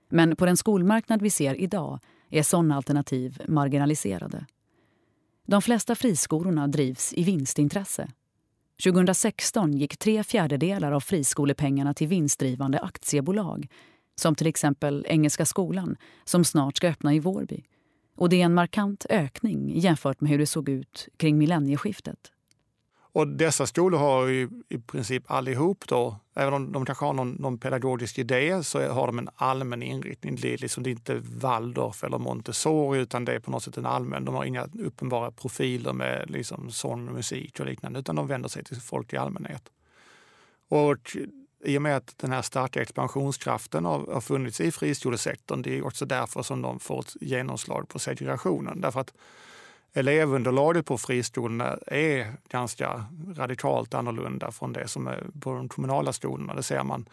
Men 0.08 0.36
på 0.36 0.46
den 0.46 0.56
skolmarknad 0.56 1.22
vi 1.22 1.30
ser 1.30 1.60
idag 1.60 2.00
är 2.30 2.42
sådana 2.42 2.76
alternativ 2.76 3.42
marginaliserade. 3.48 4.46
De 5.46 5.62
flesta 5.62 5.94
friskolorna 5.94 6.66
drivs 6.66 7.12
i 7.12 7.24
vinstintresse. 7.24 8.08
2016 8.84 9.72
gick 9.72 9.96
tre 9.96 10.24
fjärdedelar 10.24 10.92
av 10.92 11.00
friskolepengarna 11.00 11.94
till 11.94 12.08
vinstdrivande 12.08 12.78
aktiebolag 12.78 13.68
som 14.14 14.34
till 14.34 14.46
exempel 14.46 15.06
Engelska 15.08 15.46
skolan 15.46 15.96
som 16.24 16.44
snart 16.44 16.76
ska 16.76 16.88
öppna 16.88 17.14
i 17.14 17.20
Vårby. 17.20 17.64
Och 18.16 18.28
det 18.28 18.40
är 18.40 18.44
en 18.44 18.54
markant 18.54 19.06
ökning 19.10 19.78
jämfört 19.78 20.20
med 20.20 20.30
hur 20.30 20.38
det 20.38 20.46
såg 20.46 20.68
ut 20.68 21.08
kring 21.16 21.38
millennieskiftet. 21.38 22.32
Och 23.16 23.28
dessa 23.28 23.66
skolor 23.66 23.98
har 23.98 24.28
i, 24.28 24.48
i 24.68 24.78
princip 24.78 25.30
allihop, 25.30 25.84
då, 25.88 26.16
även 26.34 26.54
om 26.54 26.72
de 26.72 26.86
kanske 26.86 27.04
har 27.04 27.12
någon, 27.12 27.30
någon 27.30 27.58
pedagogisk 27.58 28.18
idé, 28.18 28.62
så 28.64 28.88
har 28.88 29.06
de 29.06 29.18
en 29.18 29.28
allmän 29.36 29.82
inriktning. 29.82 30.36
Det 30.36 30.54
är, 30.54 30.58
liksom, 30.58 30.82
det 30.82 30.90
är 30.90 30.92
inte 30.92 31.22
Waldorf 31.22 32.04
eller 32.04 32.18
Montessori 32.18 32.98
utan 32.98 33.24
det 33.24 33.34
är 33.34 33.40
på 33.40 33.50
något 33.50 33.62
sätt 33.62 33.76
en 33.76 33.86
allmän. 33.86 34.24
De 34.24 34.34
har 34.34 34.44
inga 34.44 34.68
uppenbara 34.78 35.30
profiler 35.30 35.92
med 35.92 36.30
liksom 36.30 36.70
sång, 36.70 37.04
musik 37.04 37.60
och 37.60 37.66
liknande 37.66 37.98
utan 37.98 38.16
de 38.16 38.26
vänder 38.26 38.48
sig 38.48 38.64
till 38.64 38.80
folk 38.80 39.12
i 39.12 39.16
allmänhet. 39.16 39.62
Och 40.68 41.16
i 41.64 41.78
och 41.78 41.82
med 41.82 41.96
att 41.96 42.18
den 42.18 42.32
här 42.32 42.42
starka 42.42 42.82
expansionskraften 42.82 43.84
har, 43.84 44.12
har 44.12 44.20
funnits 44.20 44.60
i 44.60 44.72
friskolesektorn, 44.72 45.62
det 45.62 45.78
är 45.78 45.86
också 45.86 46.06
därför 46.06 46.42
som 46.42 46.62
de 46.62 46.80
får 46.80 47.00
ett 47.00 47.16
genomslag 47.20 47.88
på 47.88 47.98
segregationen. 47.98 48.80
Därför 48.80 49.00
att 49.00 49.12
elevunderlaget 49.96 50.86
på 50.86 50.98
friskolorna 50.98 51.78
är 51.86 52.32
ganska 52.48 53.04
radikalt 53.36 53.94
annorlunda 53.94 54.52
från 54.52 54.72
det 54.72 54.88
som 54.88 55.06
är 55.06 55.24
på 55.40 55.54
de 55.54 55.68
kommunala 55.68 56.12
skolorna. 56.12 56.54
Det 56.54 56.62
ser 56.62 56.82
man 56.82 57.08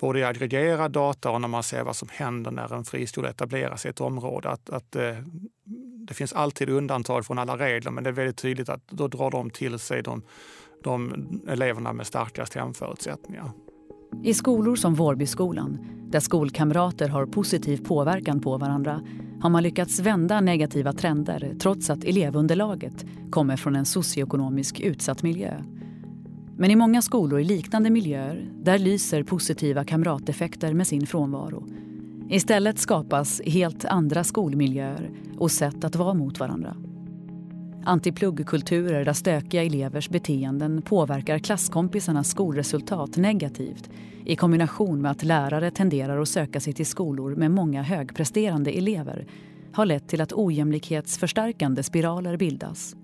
både 0.00 0.18
i 0.18 0.24
aggregerad 0.24 0.92
data 0.92 1.30
och 1.30 1.40
när 1.40 1.48
man 1.48 1.62
ser 1.62 1.82
vad 1.82 1.96
som 1.96 2.08
händer 2.12 2.50
när 2.50 2.74
en 2.74 2.84
friskola 2.84 3.28
etableras 3.28 3.86
i 3.86 3.88
ett 3.88 4.00
område. 4.00 4.50
Att, 4.50 4.70
att 4.70 4.92
det, 4.92 5.24
det 6.08 6.14
finns 6.14 6.32
alltid 6.32 6.68
undantag 6.68 7.26
från 7.26 7.38
alla 7.38 7.58
regler 7.58 7.90
men 7.90 8.04
det 8.04 8.10
är 8.10 8.14
väldigt 8.14 8.38
tydligt 8.38 8.68
att 8.68 8.88
då 8.88 9.08
drar 9.08 9.30
de 9.30 9.50
till 9.50 9.78
sig 9.78 10.02
de, 10.02 10.22
de 10.84 11.14
eleverna 11.48 11.92
med 11.92 12.06
starkast 12.06 12.54
hemförutsättningar. 12.54 13.50
I 14.22 14.34
skolor 14.34 14.76
som 14.76 14.94
Vårbyskolan, 14.94 15.78
där 16.10 16.20
skolkamrater 16.20 17.08
har 17.08 17.26
positiv 17.26 17.84
påverkan 17.84 18.40
på 18.40 18.58
varandra 18.58 19.00
har 19.40 19.50
man 19.50 19.62
lyckats 19.62 20.00
vända 20.00 20.40
negativa 20.40 20.92
trender 20.92 21.56
trots 21.60 21.90
att 21.90 22.04
elevunderlaget 22.04 23.06
kommer 23.30 23.56
från 23.56 23.76
en 23.76 23.86
socioekonomisk 23.86 24.80
utsatt 24.80 25.22
miljö. 25.22 25.62
Men 26.56 26.70
i 26.70 26.76
många 26.76 27.02
skolor 27.02 27.40
i 27.40 27.44
liknande 27.44 27.90
miljöer 27.90 28.50
där 28.62 28.78
lyser 28.78 29.22
positiva 29.22 29.84
kamrateffekter 29.84 30.74
med 30.74 30.86
sin 30.86 31.06
frånvaro. 31.06 31.66
Istället 32.30 32.78
skapas 32.78 33.42
helt 33.46 33.84
andra 33.84 34.24
skolmiljöer 34.24 35.10
och 35.38 35.50
sätt 35.50 35.84
att 35.84 35.96
vara 35.96 36.14
mot 36.14 36.40
varandra. 36.40 36.76
Antipluggkulturer 37.84 39.04
där 39.04 39.12
stökiga 39.12 39.62
elevers 39.62 40.08
beteenden 40.08 40.82
påverkar 40.82 41.38
klasskompisarnas 41.38 42.30
skolresultat 42.30 43.16
negativt 43.16 43.90
i 44.24 44.36
kombination 44.36 45.02
med 45.02 45.10
att 45.10 45.22
lärare 45.22 45.70
tenderar 45.70 46.20
att 46.20 46.28
söka 46.28 46.60
sig 46.60 46.72
till 46.72 46.86
skolor 46.86 47.34
med 47.34 47.50
många 47.50 47.82
högpresterande 47.82 48.70
elever 48.70 49.26
har 49.72 49.86
lett 49.86 50.08
till 50.08 50.20
att 50.20 50.32
ojämlikhetsförstärkande 50.32 51.82
spiraler 51.82 52.36
bildas. 52.36 52.96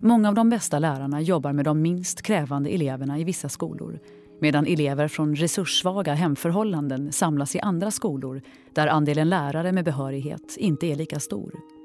Många 0.00 0.28
av 0.28 0.34
de 0.34 0.50
bästa 0.50 0.78
lärarna 0.78 1.20
jobbar 1.20 1.52
med 1.52 1.64
de 1.64 1.82
minst 1.82 2.22
krävande 2.22 2.70
eleverna 2.70 3.18
i 3.18 3.24
vissa 3.24 3.48
skolor 3.48 3.98
medan 4.40 4.66
elever 4.66 5.08
från 5.08 5.36
resurssvaga 5.36 6.14
hemförhållanden 6.14 7.12
samlas 7.12 7.56
i 7.56 7.60
andra 7.60 7.90
skolor 7.90 8.42
där 8.74 8.86
andelen 8.86 9.28
lärare 9.28 9.72
med 9.72 9.84
behörighet 9.84 10.56
inte 10.58 10.86
är 10.86 10.96
lika 10.96 11.20
stor. 11.20 11.79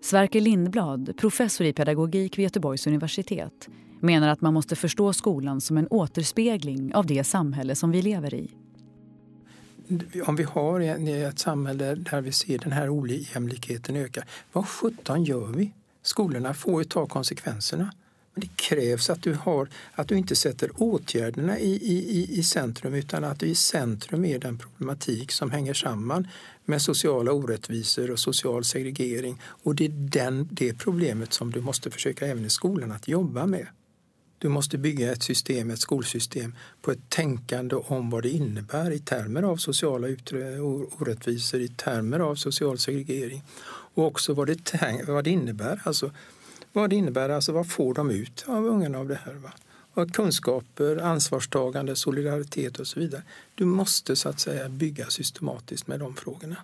Sverker 0.00 0.40
Lindblad, 0.40 1.16
professor 1.16 1.66
i 1.66 1.72
pedagogik 1.72 2.38
vid 2.38 2.42
Göteborgs 2.42 2.86
universitet 2.86 3.68
menar 4.00 4.28
att 4.28 4.40
man 4.40 4.54
måste 4.54 4.76
förstå 4.76 5.12
skolan 5.12 5.60
som 5.60 5.78
en 5.78 5.88
återspegling 5.90 6.94
av 6.94 7.06
det 7.06 7.24
samhälle 7.24 7.74
som 7.74 7.90
vi 7.90 8.02
lever 8.02 8.34
i. 8.34 8.50
Om 10.26 10.36
vi 10.36 10.42
har 10.42 10.80
ett 10.80 11.38
samhälle 11.38 11.94
där 11.94 12.20
vi 12.20 12.32
ser 12.32 12.58
den 12.58 12.72
här 12.72 13.00
ojämlikheten 13.00 13.96
öka, 13.96 14.24
vad 14.52 14.68
sjutton 14.68 15.24
gör 15.24 15.46
vi? 15.46 15.72
Skolorna 16.02 16.54
får 16.54 16.82
ju 16.82 16.84
ta 16.84 17.06
konsekvenserna. 17.06 17.92
Men 18.34 18.40
det 18.40 18.56
krävs 18.56 19.10
att 19.10 19.22
du, 19.22 19.34
har, 19.34 19.68
att 19.92 20.08
du 20.08 20.18
inte 20.18 20.36
sätter 20.36 20.70
åtgärderna 20.76 21.58
i, 21.58 21.70
i, 21.70 22.38
i 22.38 22.42
centrum 22.42 22.94
utan 22.94 23.24
att 23.24 23.40
du 23.40 23.46
i 23.46 23.54
centrum 23.54 24.24
är 24.24 24.38
den 24.38 24.58
problematik 24.58 25.32
som 25.32 25.50
hänger 25.50 25.74
samman 25.74 26.28
med 26.68 26.82
sociala 26.82 27.32
orättvisor 27.32 28.10
och 28.10 28.18
social 28.18 28.64
segregering. 28.64 29.40
Och 29.42 29.74
det 29.74 29.84
är 29.84 29.88
den, 29.88 30.48
det 30.50 30.78
problemet 30.78 31.32
som 31.32 31.50
du 31.50 31.60
måste 31.60 31.90
försöka 31.90 32.26
även 32.26 32.44
i 32.44 32.50
skolan 32.50 32.92
att 32.92 33.08
jobba 33.08 33.46
med. 33.46 33.66
Du 34.38 34.48
måste 34.48 34.78
bygga 34.78 35.12
ett 35.12 35.22
system, 35.22 35.70
ett 35.70 35.78
skolsystem 35.78 36.54
på 36.82 36.90
ett 36.90 37.10
tänkande 37.10 37.76
om 37.76 38.10
vad 38.10 38.22
det 38.22 38.30
innebär 38.30 38.90
i 38.90 38.98
termer 38.98 39.42
av 39.42 39.56
sociala 39.56 40.06
orättvisor, 40.98 41.60
i 41.60 41.68
termer 41.68 42.20
av 42.20 42.34
social 42.34 42.78
segregering 42.78 43.42
och 43.94 44.06
också 44.06 44.34
vad 44.34 44.46
det, 44.46 45.04
vad 45.06 45.24
det 45.24 45.30
innebär. 45.30 45.80
Alltså, 45.84 46.10
vad 46.72 46.90
det 46.90 46.96
innebär, 46.96 47.28
alltså 47.28 47.52
vad 47.52 47.70
får 47.70 47.94
de 47.94 48.10
ut 48.10 48.44
av 48.46 48.66
ungarna 48.66 48.98
av 48.98 49.08
det 49.08 49.20
här? 49.24 49.34
Va? 49.34 49.52
Och 49.98 50.10
kunskaper, 50.10 50.96
ansvarstagande, 50.96 51.96
solidaritet 51.96 52.78
och 52.78 52.86
så 52.86 53.00
vidare. 53.00 53.22
Du 53.54 53.64
måste 53.64 54.16
så 54.16 54.28
att 54.28 54.40
säga 54.40 54.68
bygga 54.68 55.06
systematiskt 55.06 55.86
med 55.86 56.00
de 56.00 56.14
frågorna. 56.14 56.56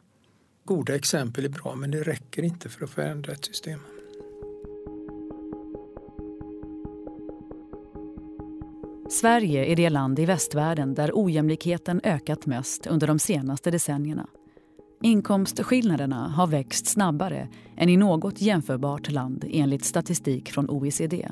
Goda 0.64 0.94
exempel 0.94 1.44
är 1.44 1.48
bra 1.48 1.74
men 1.74 1.90
det 1.90 2.02
räcker 2.02 2.42
inte 2.42 2.68
för 2.68 2.84
att 2.84 2.90
förändra 2.90 3.32
ett 3.32 3.44
system. 3.44 3.80
Sverige 9.10 9.64
är 9.64 9.76
det 9.76 9.90
land 9.90 10.18
i 10.18 10.24
västvärlden 10.24 10.94
där 10.94 11.10
ojämlikheten 11.14 12.00
ökat 12.04 12.46
mest 12.46 12.86
under 12.86 13.06
de 13.06 13.18
senaste 13.18 13.70
decennierna. 13.70 14.26
Inkomstskillnaderna 15.02 16.28
har 16.28 16.46
växt 16.46 16.86
snabbare 16.86 17.48
än 17.76 17.88
i 17.88 17.96
något 17.96 18.40
jämförbart 18.40 19.10
land 19.10 19.44
enligt 19.50 19.84
statistik 19.84 20.52
från 20.52 20.70
OECD. 20.70 21.28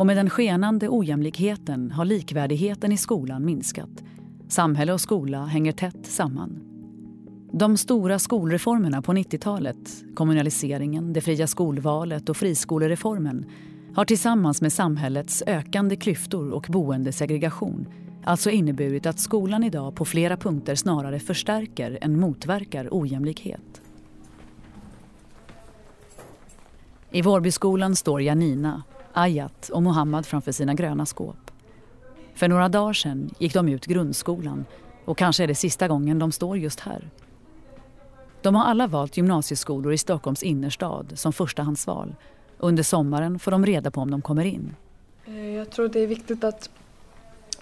Och 0.00 0.06
med 0.06 0.16
den 0.16 0.30
skenande 0.30 0.88
ojämlikheten 0.88 1.90
har 1.90 2.04
likvärdigheten 2.04 2.92
i 2.92 2.96
skolan 2.96 3.44
minskat. 3.44 4.04
Samhälle 4.48 4.92
och 4.92 5.00
skola 5.00 5.44
hänger 5.44 5.72
tätt 5.72 6.06
samman. 6.06 6.60
De 7.52 7.76
stora 7.76 8.18
skolreformerna 8.18 9.02
på 9.02 9.12
90-talet, 9.12 10.04
kommunaliseringen, 10.14 11.12
det 11.12 11.20
fria 11.20 11.46
skolvalet 11.46 12.28
och 12.28 12.36
friskolereformen 12.36 13.44
har 13.94 14.04
tillsammans 14.04 14.62
med 14.62 14.72
samhällets 14.72 15.42
ökande 15.46 15.96
klyftor 15.96 16.50
och 16.50 16.66
boendesegregation 16.68 17.88
alltså 18.24 18.50
inneburit 18.50 19.06
att 19.06 19.20
skolan 19.20 19.64
idag 19.64 19.94
på 19.94 20.04
flera 20.04 20.36
punkter 20.36 20.74
snarare 20.74 21.20
förstärker 21.20 21.98
än 22.00 22.20
motverkar 22.20 22.88
ojämlikhet. 22.90 23.80
I 27.10 27.22
Vårbyskolan 27.22 27.96
står 27.96 28.22
Janina, 28.22 28.82
Ayat 29.12 29.68
och 29.68 29.82
Mohammad 29.82 30.26
framför 30.26 30.52
sina 30.52 30.74
gröna 30.74 31.06
skåp. 31.06 31.50
För 32.34 32.48
några 32.48 32.68
dagar 32.68 32.92
sedan 32.92 33.30
gick 33.38 33.54
de 33.54 33.68
ut 33.68 33.86
grundskolan 33.86 34.64
och 35.04 35.18
kanske 35.18 35.42
är 35.42 35.46
det 35.46 35.54
sista 35.54 35.88
gången 35.88 36.18
de 36.18 36.32
står 36.32 36.58
just 36.58 36.80
här. 36.80 37.10
De 38.42 38.54
har 38.54 38.64
alla 38.64 38.86
valt 38.86 39.16
gymnasieskolor 39.16 39.92
i 39.92 39.98
Stockholms 39.98 40.42
innerstad 40.42 41.12
som 41.14 41.32
förstahandsval. 41.32 42.14
Under 42.58 42.82
sommaren 42.82 43.38
får 43.38 43.50
de 43.50 43.66
reda 43.66 43.90
på 43.90 44.00
om 44.00 44.10
de 44.10 44.22
kommer 44.22 44.44
in. 44.44 44.74
Eh, 45.26 45.48
jag 45.48 45.70
tror 45.70 45.88
det 45.88 46.00
är 46.00 46.06
viktigt 46.06 46.44
att 46.44 46.70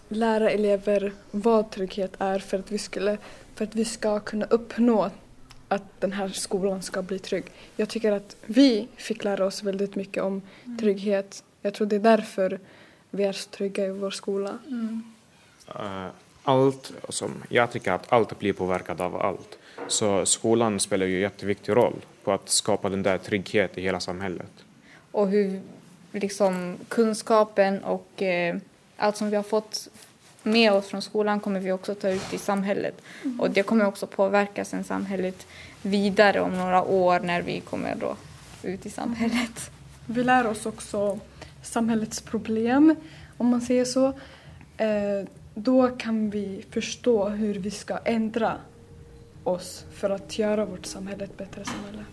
lära 0.09 0.51
elever 0.51 1.13
vad 1.31 1.71
trygghet 1.71 2.13
är 2.19 2.39
för 2.39 2.59
att 2.59 2.73
vi, 2.73 2.79
skulle, 2.79 3.19
för 3.55 3.65
att 3.65 3.75
vi 3.75 3.85
ska 3.85 4.21
kunna 4.21 4.45
uppnå 4.45 5.11
att 5.69 6.01
den 6.01 6.13
här 6.13 6.29
skolan 6.29 6.83
ska 6.83 7.03
bli 7.03 7.19
trygg. 7.19 7.45
Jag 7.77 7.89
tycker 7.89 8.13
att 8.13 8.37
vi 8.47 8.89
fick 8.97 9.25
lära 9.25 9.47
oss 9.47 9.63
väldigt 9.63 9.95
mycket 9.95 10.23
om 10.23 10.43
mm. 10.65 10.79
trygghet. 10.79 11.45
Jag 11.63 11.75
tror 11.75 11.87
det 11.87 11.97
är 11.97 12.01
därför 12.01 12.61
vi 13.11 13.25
är 13.25 13.33
så 13.33 13.51
trygga 13.51 13.87
i 13.87 13.91
vår 13.91 14.11
skola. 14.11 14.59
Mm. 14.67 15.03
Uh, 15.75 16.07
allt, 16.43 16.93
som, 17.09 17.45
jag 17.49 17.71
tycker 17.73 17.93
att 17.93 18.13
allt 18.13 18.39
blir 18.39 18.53
påverkat 18.53 19.01
av 19.01 19.17
allt. 19.17 19.59
Så 19.89 20.27
skolan 20.27 20.81
spelar 20.81 21.07
ju 21.07 21.15
en 21.15 21.21
jätteviktig 21.21 21.77
roll 21.77 21.97
på 22.25 22.33
att 22.33 22.49
skapa 22.49 22.89
den 22.89 23.03
där 23.03 23.19
tryggheten 23.19 23.79
i 23.79 23.83
hela 23.83 24.01
samhället. 24.01 24.51
Och 25.11 25.29
hur 25.29 25.61
liksom, 26.13 26.77
kunskapen 26.89 27.85
och 27.85 28.23
eh, 28.23 28.57
allt 28.97 29.17
som 29.17 29.31
vi 29.31 29.37
har 29.37 29.43
fått 29.43 29.89
med 30.43 30.73
oss 30.73 30.87
från 30.87 31.03
skolan 31.03 31.41
kommer 31.41 31.61
vi 31.61 31.73
också 31.73 31.95
ta 31.95 32.09
ut 32.09 32.33
i 32.33 32.39
samhället. 32.39 33.03
Mm. 33.25 33.41
Och 33.41 33.51
det 33.51 33.63
kommer 33.63 33.87
också 33.87 34.07
påverka 34.07 34.65
sen 34.65 34.85
samhället 34.85 35.47
vidare 35.83 36.41
om 36.41 36.59
några 36.59 36.83
år 36.83 37.21
när 37.21 37.43
vi 37.43 37.61
kommer 37.61 37.95
då 37.95 38.17
ut 38.63 38.87
i 38.87 38.91
samhället. 38.91 39.71
Vi 40.07 40.25
lär 40.25 40.47
oss 40.47 40.67
också 40.67 41.19
samhällets 41.63 42.21
problem, 42.21 42.95
om 43.37 43.47
man 43.47 43.61
säger 43.61 43.85
så. 43.85 44.07
Eh, 44.77 45.29
då 45.55 45.89
kan 45.89 46.31
vi 46.31 46.65
förstå 46.71 47.29
hur 47.29 47.55
vi 47.55 47.71
ska 47.71 47.99
ändra 47.99 48.57
oss 49.45 49.85
för 49.93 50.11
att 50.11 50.39
göra 50.39 50.65
vårt 50.65 50.87
samhälle 50.87 51.25
ett 51.25 51.37
bättre 51.37 51.65
samhälle. 51.65 52.05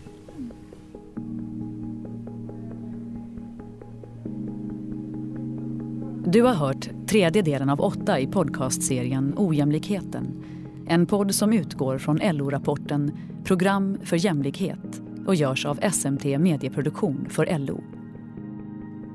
Du 6.28 6.42
har 6.42 6.54
hört 6.54 6.88
tredje 7.08 7.42
delen 7.42 7.70
av 7.70 7.80
åtta 7.80 8.20
i 8.20 8.26
podcastserien 8.26 9.34
Ojämlikheten. 9.36 10.44
En 10.86 11.06
podd 11.06 11.34
som 11.34 11.52
utgår 11.52 11.98
från 11.98 12.20
LO-rapporten 12.22 13.18
Program 13.44 13.98
för 14.04 14.16
jämlikhet 14.16 15.02
och 15.26 15.34
görs 15.34 15.66
av 15.66 15.90
SMT 15.92 16.24
Medieproduktion 16.24 17.26
för 17.30 17.58
LO. 17.58 17.80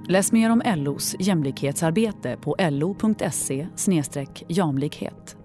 Läs 0.08 0.32
mer 0.32 0.50
om 0.50 0.62
LOs 0.76 1.16
jämlikhetsarbete 1.20 2.38
på 2.42 2.56
lo.se 2.60 3.68
jamlikhet. 4.48 5.38